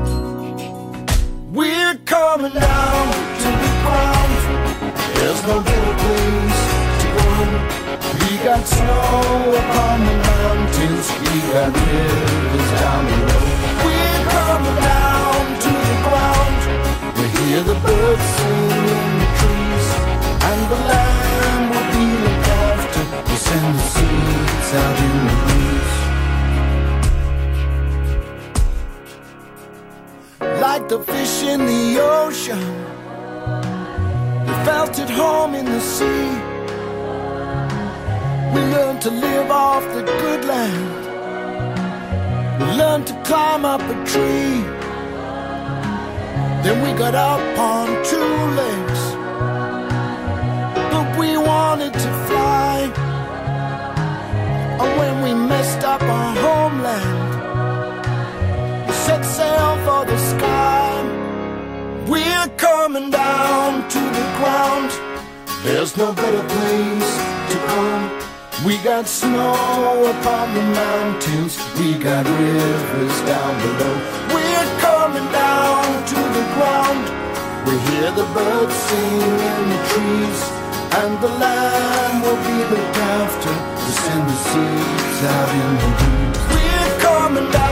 We're 1.51 1.97
coming 2.05 2.53
down 2.53 3.05
to 3.43 3.49
the 3.63 3.71
ground. 3.83 4.33
There's 5.17 5.43
no 5.43 5.76
got 8.47 8.65
snow 8.65 9.59
upon 9.59 9.99
the 10.07 10.15
mountains. 10.31 11.07
We 11.19 11.33
got 11.51 11.71
rivers 11.75 12.69
down 12.79 13.03
below. 13.11 13.43
We're 13.83 14.23
coming 14.37 14.79
down 14.93 15.41
to 15.65 15.71
the 15.87 15.97
ground. 16.05 16.59
We 17.17 17.25
hear 17.35 17.61
the 17.71 17.77
birds 17.85 18.27
sing 18.37 18.71
in 18.95 19.09
the 19.21 19.29
trees, 19.39 19.87
and 20.49 20.59
the 20.71 20.79
land 20.91 21.63
will 21.71 21.89
be 21.95 22.05
looked 22.23 22.49
after. 22.71 23.03
We 23.27 23.35
send 23.47 23.67
the 23.75 23.85
seeds 23.95 24.69
out 24.81 24.97
in 25.07 25.15
the 25.27 25.35
breeze. 25.43 25.97
Like 30.61 30.83
the 30.87 30.99
fish 30.99 31.35
in 31.43 31.59
the 31.65 31.83
ocean, 31.99 32.63
we 34.47 34.53
felt 34.63 34.93
at 35.03 35.09
home 35.09 35.53
in 35.53 35.65
the 35.65 35.81
sea. 35.81 36.46
We 38.53 38.61
learned 38.61 39.01
to 39.01 39.11
live 39.11 39.51
off 39.51 39.83
the 39.93 40.03
good 40.03 40.45
land. 40.45 41.05
We 42.61 42.67
learned 42.81 43.07
to 43.07 43.13
climb 43.23 43.65
up 43.65 43.81
a 43.81 43.95
tree. 44.05 44.63
Then 46.63 46.81
we 46.83 46.91
got 46.97 47.13
up 47.13 47.41
on 47.59 47.87
two 48.11 48.33
legs. 48.61 49.01
But 50.91 51.07
we 51.19 51.37
wanted 51.37 51.93
to 51.93 52.11
fly. 52.27 52.75
And 54.81 54.91
when 54.99 55.15
we 55.23 55.33
messed 55.47 55.83
up 55.83 56.01
our 56.01 56.35
homeland, 56.45 57.29
we 58.87 58.93
set 58.93 59.23
sail 59.23 59.77
for 59.85 60.05
the 60.05 60.17
sky. 60.33 61.03
We're 62.07 62.49
coming 62.57 63.09
down 63.09 63.87
to 63.89 63.99
the 63.99 64.25
ground. 64.39 64.91
There's 65.63 65.97
no 65.97 66.13
better 66.13 66.43
place 66.47 67.11
to 67.51 67.57
go. 67.67 68.16
We 68.65 68.79
got 68.79 69.07
snow 69.07 69.53
upon 70.17 70.55
the 70.55 70.63
mountains. 70.63 71.59
We 71.77 71.93
got 71.93 72.25
rivers 72.25 73.17
down 73.21 73.53
below. 73.61 73.95
We're 74.33 74.71
coming 74.81 75.31
down 75.31 75.85
to 76.11 76.15
the 76.37 76.45
ground. 76.55 77.05
We 77.67 77.77
hear 77.89 78.09
the 78.11 78.25
birds 78.33 78.73
sing 78.73 79.21
in 79.51 79.63
the 79.73 79.81
trees. 79.93 80.41
And 80.99 81.21
the 81.21 81.29
land 81.37 82.23
will 82.23 82.41
be 82.49 82.57
looked 82.73 82.97
after. 82.97 83.53
We 83.85 83.91
send 84.03 84.23
the 84.27 84.37
seeds 84.49 85.19
out 85.35 85.49
in 85.61 85.71
the 85.81 85.89
breeze. 85.99 86.41
We're 86.49 86.99
coming 86.99 87.51
down. 87.51 87.66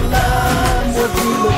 The 0.00 0.08
land 0.08 0.94
will 0.94 1.52
be 1.52 1.57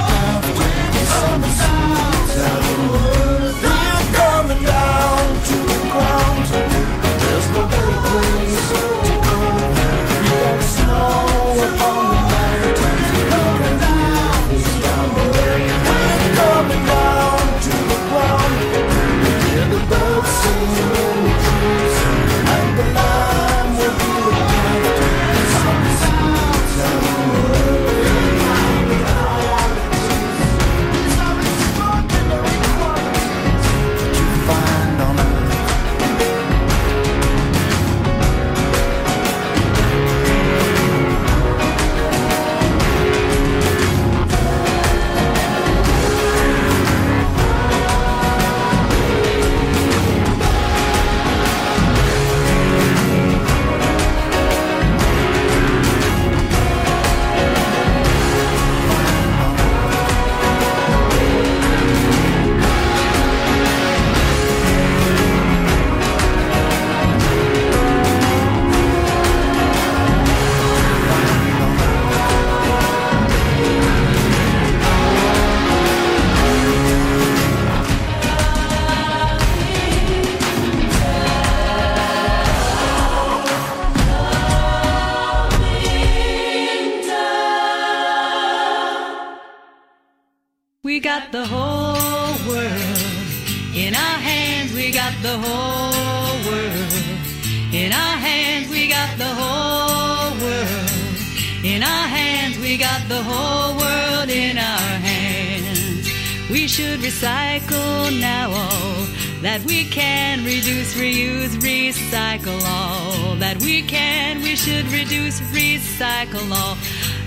should 114.60 114.92
reduce, 114.92 115.40
recycle 115.56 116.52
all 116.54 116.76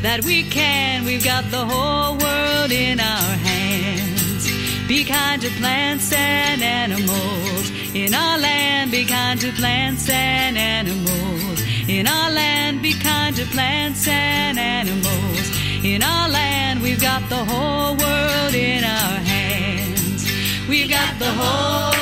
that 0.04 0.24
we 0.24 0.44
can. 0.44 1.04
We've 1.04 1.24
got 1.24 1.44
the 1.50 1.66
whole 1.66 2.16
world 2.16 2.72
in 2.72 3.00
our 3.00 3.34
hands. 3.50 4.46
Be 4.88 5.04
kind 5.04 5.42
to 5.42 5.50
plants 5.62 6.14
and 6.14 6.62
animals. 6.62 7.72
In 7.96 8.14
our 8.14 8.38
land, 8.38 8.92
be 8.92 9.04
kind 9.04 9.42
to 9.42 9.52
plants 9.54 10.08
and 10.12 10.56
animals. 10.60 11.60
In 11.88 12.06
our 12.06 12.30
land, 12.30 12.84
be 12.84 12.94
kind 12.94 13.36
to 13.36 13.46
plants 13.46 14.08
and 14.08 14.60
animals. 14.60 15.48
In 15.84 16.04
our 16.04 16.30
land, 16.30 16.84
we've 16.84 17.02
got 17.02 17.28
the 17.30 17.44
whole 17.52 17.96
world 17.96 18.54
in 18.54 18.84
our 18.84 19.18
hands. 19.34 20.22
We've 20.70 20.90
got 20.90 21.18
the 21.18 21.32
whole 21.32 21.93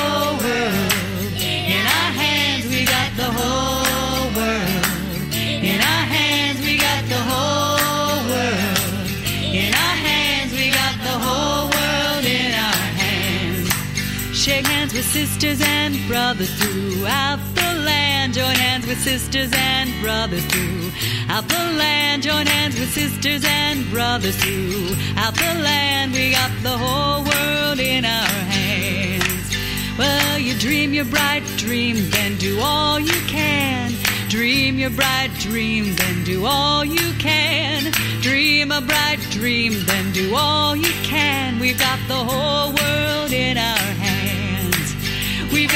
Shake 15.02 15.26
sisters 15.26 15.60
and 15.66 15.96
brothers 16.06 16.50
throughout 16.54 17.40
the 17.54 17.74
land. 17.84 18.34
Join 18.34 18.54
hands 18.54 18.86
with 18.86 19.00
sisters 19.00 19.50
and 19.52 19.90
brothers 20.00 20.44
throughout 20.46 21.48
the 21.48 21.64
land. 21.76 22.22
Join 22.22 22.46
hands 22.46 22.78
with 22.78 22.92
sisters 22.92 23.44
and 23.44 23.90
brothers 23.90 24.36
throughout 24.36 25.34
the 25.34 25.54
land. 25.60 26.12
We 26.12 26.30
got 26.30 26.52
the 26.62 26.76
whole 26.78 27.24
world 27.24 27.80
in 27.80 28.04
our 28.04 28.26
hands. 28.26 29.56
Well, 29.98 30.38
you 30.38 30.54
dream 30.54 30.94
your 30.94 31.06
bright 31.06 31.42
dream, 31.56 32.08
then 32.10 32.36
do 32.38 32.60
all 32.60 33.00
you 33.00 33.20
can. 33.26 33.92
Dream 34.28 34.78
your 34.78 34.90
bright 34.90 35.30
dream, 35.40 35.96
then 35.96 36.24
do 36.24 36.46
all 36.46 36.84
you 36.84 37.12
can. 37.18 37.92
Dream 38.22 38.70
a 38.70 38.80
bright 38.80 39.20
dream, 39.30 39.84
then 39.84 40.12
do 40.12 40.34
all 40.36 40.76
you 40.76 40.92
can. 41.02 41.58
We've 41.58 41.78
got 41.78 41.98
the 42.06 42.14
whole 42.14 42.72
world 42.72 43.32
in 43.32 43.58
our 43.58 43.78
hands. 43.78 44.01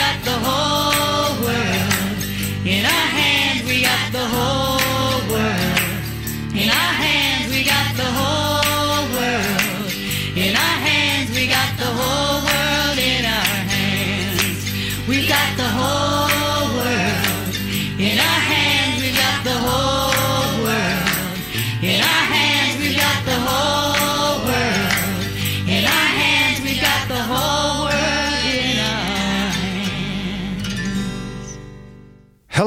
Got 0.07 0.25
the 0.25 0.39
whole 0.47 1.43
world 1.43 2.23
in 2.65 2.85
our 2.85 3.07
hands. 3.19 3.67
We 3.67 3.83
got 3.83 4.13
the 4.13 4.25
whole 4.35 5.19
world 5.33 6.55
in 6.55 6.69
our 6.69 6.93
hands. 7.03 7.51
We 7.53 7.65
got 7.65 7.97
the 7.97 8.05
whole 8.05 8.56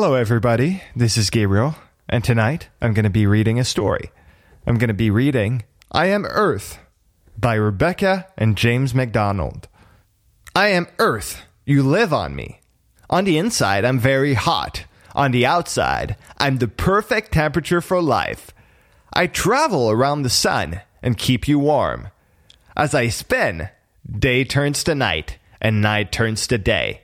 Hello, 0.02 0.14
everybody. 0.14 0.82
This 0.96 1.18
is 1.18 1.30
Gabriel, 1.30 1.76
and 2.08 2.24
tonight 2.24 2.70
I'm 2.80 2.94
going 2.94 3.04
to 3.04 3.10
be 3.10 3.28
reading 3.28 3.60
a 3.60 3.66
story. 3.66 4.12
I'm 4.66 4.78
going 4.78 4.88
to 4.88 4.94
be 4.94 5.12
reading 5.12 5.64
I 5.92 6.06
Am 6.06 6.24
Earth 6.24 6.80
by 7.38 7.56
Rebecca 7.56 8.26
and 8.38 8.56
James 8.56 8.96
MacDonald. 8.96 9.68
I 10.56 10.70
am 10.70 10.88
Earth. 11.00 11.42
You 11.66 11.84
live 11.84 12.14
on 12.14 12.34
me. 12.34 12.62
On 13.10 13.26
the 13.26 13.38
inside, 13.38 13.84
I'm 13.84 14.00
very 14.00 14.36
hot. 14.36 14.86
On 15.16 15.32
the 15.32 15.46
outside, 15.46 16.16
I'm 16.38 16.60
the 16.60 16.70
perfect 16.70 17.34
temperature 17.34 17.82
for 17.82 18.02
life. 18.02 18.52
I 19.12 19.28
travel 19.28 19.92
around 19.92 20.22
the 20.22 20.30
sun 20.30 20.80
and 21.04 21.18
keep 21.18 21.46
you 21.46 21.60
warm. 21.60 22.08
As 22.74 22.96
I 22.96 23.10
spin, 23.10 23.68
day 24.10 24.46
turns 24.46 24.82
to 24.86 24.96
night 24.96 25.40
and 25.60 25.82
night 25.82 26.14
turns 26.14 26.48
to 26.48 26.58
day. 26.58 27.02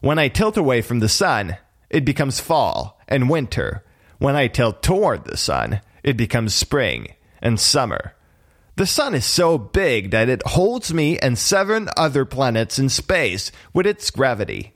When 0.00 0.18
I 0.18 0.26
tilt 0.26 0.56
away 0.56 0.82
from 0.82 0.98
the 0.98 1.08
sun, 1.08 1.58
it 1.90 2.04
becomes 2.04 2.40
fall 2.40 2.98
and 3.08 3.30
winter. 3.30 3.84
When 4.18 4.36
I 4.36 4.48
tilt 4.48 4.82
toward 4.82 5.24
the 5.24 5.36
sun, 5.36 5.80
it 6.02 6.16
becomes 6.16 6.54
spring 6.54 7.14
and 7.42 7.60
summer. 7.60 8.14
The 8.76 8.86
sun 8.86 9.14
is 9.14 9.24
so 9.24 9.56
big 9.56 10.10
that 10.10 10.28
it 10.28 10.46
holds 10.46 10.92
me 10.92 11.18
and 11.18 11.38
seven 11.38 11.88
other 11.96 12.24
planets 12.24 12.78
in 12.78 12.88
space 12.88 13.50
with 13.72 13.86
its 13.86 14.10
gravity. 14.10 14.74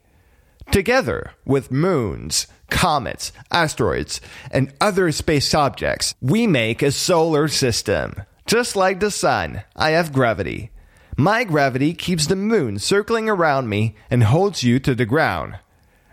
Together 0.70 1.32
with 1.44 1.70
moons, 1.70 2.46
comets, 2.70 3.32
asteroids, 3.50 4.20
and 4.50 4.72
other 4.80 5.12
space 5.12 5.52
objects, 5.52 6.14
we 6.20 6.46
make 6.46 6.80
a 6.80 6.92
solar 6.92 7.48
system. 7.48 8.22
Just 8.46 8.76
like 8.76 9.00
the 9.00 9.10
sun, 9.10 9.62
I 9.76 9.90
have 9.90 10.12
gravity. 10.12 10.70
My 11.16 11.44
gravity 11.44 11.92
keeps 11.92 12.26
the 12.26 12.36
moon 12.36 12.78
circling 12.78 13.28
around 13.28 13.68
me 13.68 13.96
and 14.10 14.22
holds 14.22 14.62
you 14.62 14.78
to 14.80 14.94
the 14.94 15.04
ground. 15.04 15.58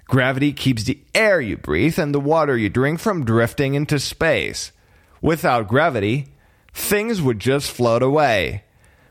Gravity 0.08 0.54
keeps 0.54 0.84
the 0.84 1.00
air 1.14 1.42
you 1.42 1.58
breathe 1.58 2.00
and 2.00 2.16
the 2.16 2.20
water 2.20 2.58
you 2.58 2.70
drink 2.70 3.00
from 3.00 3.26
drifting 3.26 3.74
into 3.74 4.00
space. 4.00 4.72
Without 5.22 5.68
gravity, 5.68 6.28
things 6.74 7.22
would 7.22 7.40
just 7.40 7.72
float 7.72 8.02
away. 8.02 8.64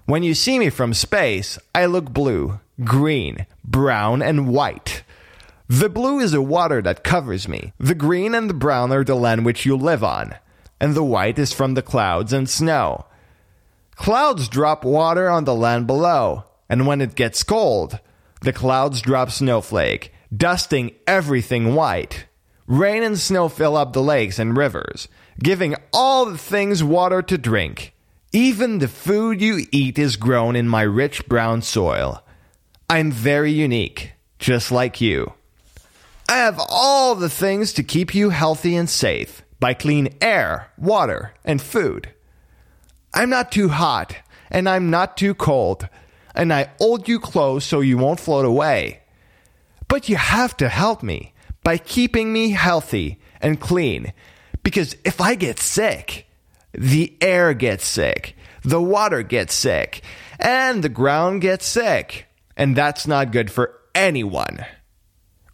When 0.07 0.22
you 0.22 0.34
see 0.34 0.59
me 0.59 0.70
from 0.70 0.94
space, 0.94 1.59
I 1.74 1.86
look 1.86 2.12
blue, 2.12 2.61
green, 2.82 3.47
brown, 3.64 4.22
and 4.22 4.49
white. 4.49 5.03
The 5.68 5.88
blue 5.88 6.20
is 6.20 6.32
the 6.32 6.40
water 6.40 6.80
that 6.82 7.03
covers 7.03 7.49
me. 7.49 7.72
The 7.78 7.94
green 7.94 8.34
and 8.34 8.49
the 8.49 8.55
brown 8.55 8.92
are 8.92 9.05
the 9.05 9.16
land 9.16 9.44
which 9.44 9.66
you 9.66 9.76
live 9.76 10.05
on. 10.05 10.36
And 10.80 10.94
the 10.94 11.03
white 11.03 11.38
is 11.38 11.53
from 11.53 11.74
the 11.74 11.82
clouds 11.82 12.32
and 12.32 12.49
snow. 12.49 13.07
Clouds 13.97 14.49
drop 14.49 14.84
water 14.84 15.28
on 15.28 15.44
the 15.44 15.55
land 15.55 15.86
below, 15.86 16.44
and 16.68 16.86
when 16.86 17.01
it 17.01 17.14
gets 17.14 17.42
cold, 17.42 17.99
the 18.42 18.53
clouds 18.53 19.01
drop 19.01 19.30
snowflake, 19.30 20.12
dusting 20.34 20.94
everything 21.06 21.74
white. 21.74 22.26
Rain 22.66 23.02
and 23.02 23.18
snow 23.18 23.48
fill 23.48 23.76
up 23.76 23.92
the 23.92 24.02
lakes 24.02 24.38
and 24.38 24.56
rivers, 24.56 25.08
giving 25.38 25.76
all 25.92 26.26
the 26.26 26.38
things 26.38 26.82
water 26.82 27.22
to 27.22 27.38
drink. 27.38 27.94
Even 28.32 28.78
the 28.78 28.88
food 28.88 29.40
you 29.40 29.66
eat 29.70 29.98
is 29.98 30.16
grown 30.16 30.56
in 30.56 30.68
my 30.68 30.82
rich 30.82 31.26
brown 31.26 31.62
soil. 31.62 32.22
I'm 32.90 33.10
very 33.10 33.52
unique, 33.52 34.12
just 34.38 34.72
like 34.72 35.00
you. 35.00 35.32
I 36.28 36.38
have 36.38 36.60
all 36.68 37.14
the 37.14 37.30
things 37.30 37.72
to 37.74 37.84
keep 37.84 38.14
you 38.14 38.30
healthy 38.30 38.74
and 38.74 38.90
safe 38.90 39.42
by 39.60 39.74
clean 39.74 40.08
air, 40.20 40.70
water, 40.76 41.34
and 41.44 41.62
food. 41.62 42.10
I'm 43.14 43.30
not 43.30 43.52
too 43.52 43.68
hot, 43.68 44.16
and 44.50 44.68
I'm 44.68 44.90
not 44.90 45.16
too 45.16 45.34
cold, 45.34 45.88
and 46.34 46.52
I 46.52 46.70
hold 46.78 47.08
you 47.08 47.20
close 47.20 47.64
so 47.64 47.80
you 47.80 47.96
won't 47.96 48.20
float 48.20 48.44
away. 48.44 49.02
But 49.89 50.09
you 50.09 50.16
have 50.16 50.57
to 50.59 50.68
help 50.68 51.03
me 51.03 51.32
by 51.62 51.78
keeping 51.78 52.32
me 52.32 52.51
healthy 52.51 53.20
and 53.41 53.61
clean, 53.61 54.12
because 54.62 54.97
if 55.05 55.20
I 55.20 55.34
get 55.34 55.59
sick, 55.59 56.26
the 56.72 57.16
air 57.20 57.55
gets 57.55 57.84
sick, 57.87 58.37
the 58.62 58.82
water 58.82 59.22
gets 59.22 59.55
sick, 59.55 60.03
and 60.39 60.82
the 60.82 60.89
ground 60.89 61.41
gets 61.41 61.66
sick, 61.66 62.26
and 62.57 62.76
that's 62.76 63.07
not 63.07 63.32
good 63.32 63.51
for 63.51 63.78
anyone. 63.95 64.64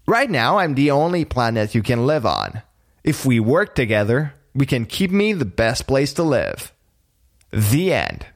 Right 0.07 0.31
now, 0.31 0.59
I'm 0.59 0.75
the 0.75 0.91
only 0.91 1.25
planet 1.25 1.75
you 1.75 1.83
can 1.83 2.07
live 2.07 2.27
on. 2.27 2.63
If 3.05 3.25
we 3.25 3.39
work 3.39 3.75
together, 3.75 4.35
we 4.55 4.67
can 4.67 4.85
keep 4.85 5.11
me 5.11 5.33
the 5.33 5.45
best 5.45 5.87
place 5.87 6.13
to 6.15 6.23
live. 6.23 6.73
The 7.51 7.93
end. 7.93 8.27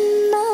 tonight. 0.00 0.49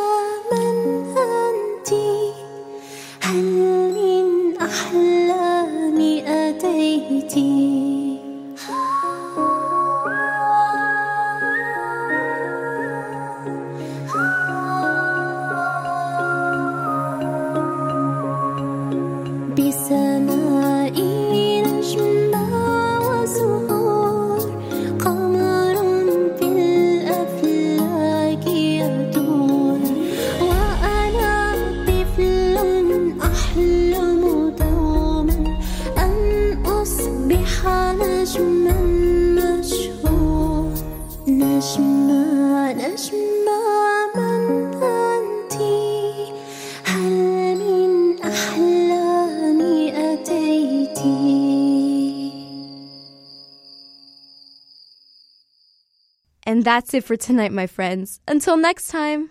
That's 56.67 56.93
it 56.95 57.05
for 57.05 57.17
tonight, 57.17 57.53
my 57.53 57.69
friends. 57.69 58.21
Until 58.27 58.57
next 58.57 58.89
time. 58.89 59.31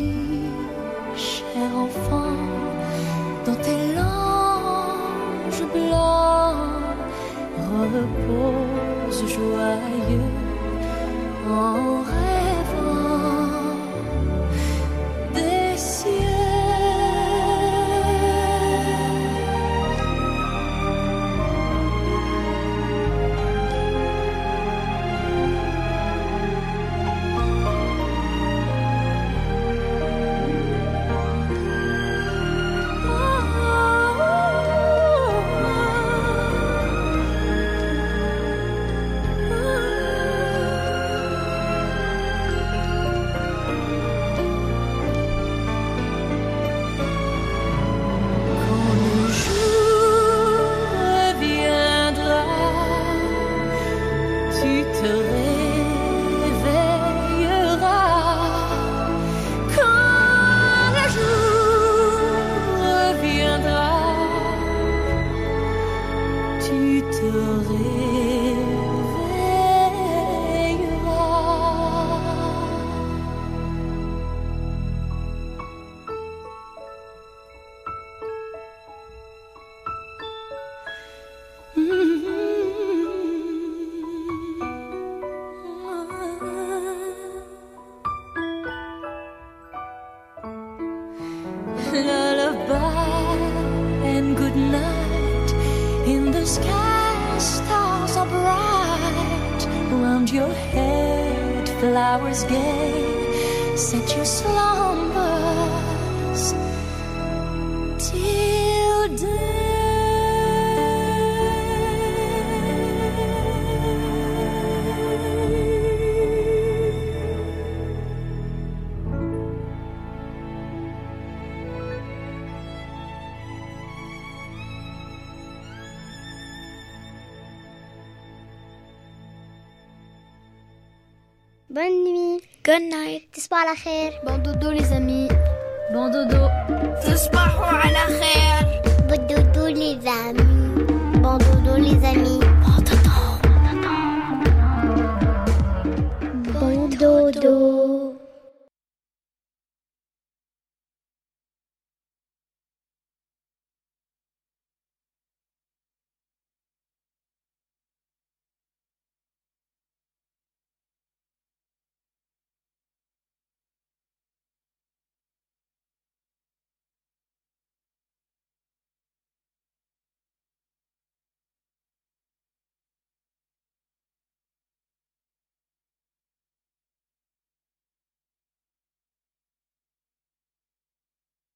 خير. 133.80 134.20